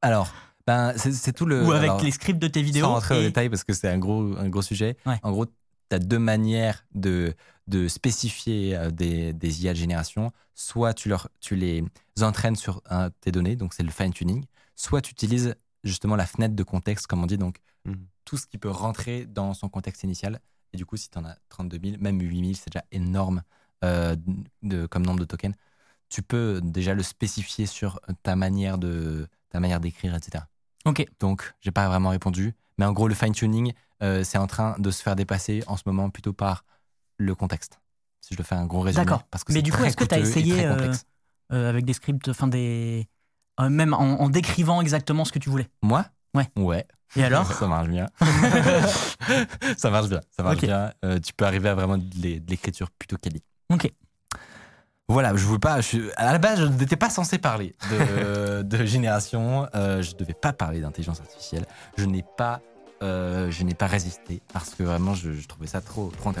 Alors, 0.00 0.32
ben, 0.66 0.92
c'est 0.96 1.32
tout 1.32 1.46
le. 1.46 1.64
ou 1.64 1.72
avec 1.72 1.90
alors, 1.90 2.02
les 2.02 2.12
scripts 2.12 2.40
de 2.40 2.46
tes 2.48 2.62
vidéos 2.62 2.84
Sans 2.86 2.92
rentrer 2.94 3.16
au 3.16 3.20
et- 3.20 3.24
détail 3.24 3.48
parce 3.48 3.64
que 3.64 3.72
c'est 3.72 3.88
un 3.88 3.98
gros, 3.98 4.36
un 4.38 4.48
gros 4.48 4.62
sujet. 4.62 4.96
Ouais. 5.06 5.18
En 5.24 5.32
gros, 5.32 5.46
tu 5.92 5.96
as 5.96 5.98
deux 5.98 6.18
manières 6.18 6.84
de, 6.94 7.34
de 7.66 7.88
spécifier 7.88 8.76
euh, 8.76 8.90
des, 8.90 9.32
des 9.32 9.64
IA 9.64 9.72
de 9.72 9.78
génération. 9.78 10.32
Soit 10.54 10.94
tu, 10.94 11.08
leur, 11.08 11.28
tu 11.40 11.56
les 11.56 11.84
entraînes 12.20 12.56
sur 12.56 12.82
tes 13.20 13.32
données, 13.32 13.56
donc 13.56 13.72
c'est 13.74 13.82
le 13.82 13.90
fine-tuning. 13.90 14.44
Soit 14.76 15.00
tu 15.00 15.12
utilises 15.12 15.54
justement 15.82 16.14
la 16.16 16.26
fenêtre 16.26 16.54
de 16.54 16.62
contexte, 16.62 17.06
comme 17.06 17.22
on 17.22 17.26
dit, 17.26 17.38
donc 17.38 17.58
Mhm. 17.84 18.06
tout 18.24 18.36
ce 18.36 18.46
qui 18.46 18.58
peut 18.58 18.70
rentrer 18.70 19.26
dans 19.26 19.54
son 19.54 19.68
contexte 19.68 20.04
initial. 20.04 20.38
Et 20.72 20.76
du 20.76 20.86
coup, 20.86 20.96
si 20.96 21.10
tu 21.10 21.18
en 21.18 21.24
as 21.24 21.36
32 21.48 21.80
000, 21.82 21.96
même 22.00 22.20
8 22.20 22.40
000, 22.40 22.52
c'est 22.54 22.72
déjà 22.72 22.84
énorme 22.92 23.42
euh, 23.84 24.14
de, 24.62 24.86
comme 24.86 25.04
nombre 25.04 25.18
de 25.18 25.24
tokens. 25.24 25.54
Tu 26.08 26.22
peux 26.22 26.60
déjà 26.62 26.94
le 26.94 27.02
spécifier 27.02 27.66
sur 27.66 28.00
ta 28.22 28.36
manière 28.36 28.78
de 28.78 29.26
ta 29.50 29.58
manière 29.58 29.80
d'écrire, 29.80 30.14
etc. 30.14 30.44
Ok. 30.84 31.04
Donc, 31.20 31.54
j'ai 31.60 31.72
pas 31.72 31.88
vraiment 31.88 32.10
répondu. 32.10 32.54
Mais 32.78 32.84
en 32.84 32.92
gros, 32.92 33.08
le 33.08 33.14
fine-tuning, 33.14 33.72
euh, 34.02 34.24
c'est 34.24 34.38
en 34.38 34.46
train 34.46 34.74
de 34.78 34.90
se 34.90 35.02
faire 35.02 35.16
dépasser 35.16 35.62
en 35.66 35.76
ce 35.76 35.82
moment 35.86 36.10
plutôt 36.10 36.32
par 36.32 36.64
le 37.18 37.34
contexte. 37.34 37.80
Si 38.20 38.34
je 38.34 38.38
le 38.38 38.44
fais 38.44 38.54
un 38.54 38.66
gros 38.66 38.80
résumé. 38.80 39.04
D'accord. 39.04 39.24
Parce 39.30 39.44
que 39.44 39.52
Mais 39.52 39.62
du 39.62 39.72
coup, 39.72 39.82
est-ce 39.84 39.96
que 39.96 40.04
tu 40.04 40.14
as 40.14 40.18
essayé 40.18 40.64
euh, 40.66 40.92
euh, 41.52 41.68
avec 41.68 41.84
des 41.84 41.92
scripts, 41.92 42.28
enfin 42.28 42.46
des. 42.46 43.08
même 43.60 43.94
en, 43.94 44.20
en 44.20 44.28
décrivant 44.28 44.80
exactement 44.80 45.24
ce 45.24 45.32
que 45.32 45.38
tu 45.38 45.50
voulais? 45.50 45.68
Moi? 45.82 46.04
Ouais. 46.34 46.48
Ouais. 46.56 46.84
Et 47.16 47.24
alors? 47.24 47.46
Ça 47.52 47.66
marche 47.66 47.88
bien. 47.88 48.06
ça 49.76 49.90
marche 49.90 50.08
bien. 50.08 50.20
Ça 50.30 50.42
marche 50.42 50.60
bien. 50.60 50.92
Tu 51.24 51.32
peux 51.34 51.44
arriver 51.44 51.68
à 51.68 51.74
vraiment 51.74 51.98
de 51.98 52.04
l'é- 52.16 52.40
de 52.40 52.50
l'écriture 52.50 52.90
plutôt 52.90 53.16
quali. 53.18 53.42
Ok. 53.70 53.90
Voilà, 55.08 55.34
je 55.36 55.44
veux 55.46 55.58
pas. 55.58 55.80
Je, 55.80 55.98
à 56.16 56.32
la 56.32 56.38
base, 56.38 56.60
je 56.60 56.64
n'étais 56.66 56.96
pas 56.96 57.10
censé 57.10 57.36
parler 57.38 57.74
de, 57.90 58.62
de 58.62 58.84
génération. 58.86 59.68
Euh, 59.74 60.00
je 60.00 60.14
devais 60.14 60.32
pas 60.32 60.52
parler 60.52 60.80
d'intelligence 60.80 61.20
artificielle. 61.20 61.66
Je 61.98 62.04
n'ai 62.06 62.24
pas, 62.38 62.60
euh, 63.02 63.50
je 63.50 63.64
n'ai 63.64 63.74
pas 63.74 63.86
résisté 63.86 64.40
parce 64.52 64.74
que 64.74 64.82
vraiment, 64.82 65.14
je, 65.14 65.46
trouvais 65.48 65.66
ça 65.66 65.80
trop, 65.80 66.12
trop. 66.16 66.32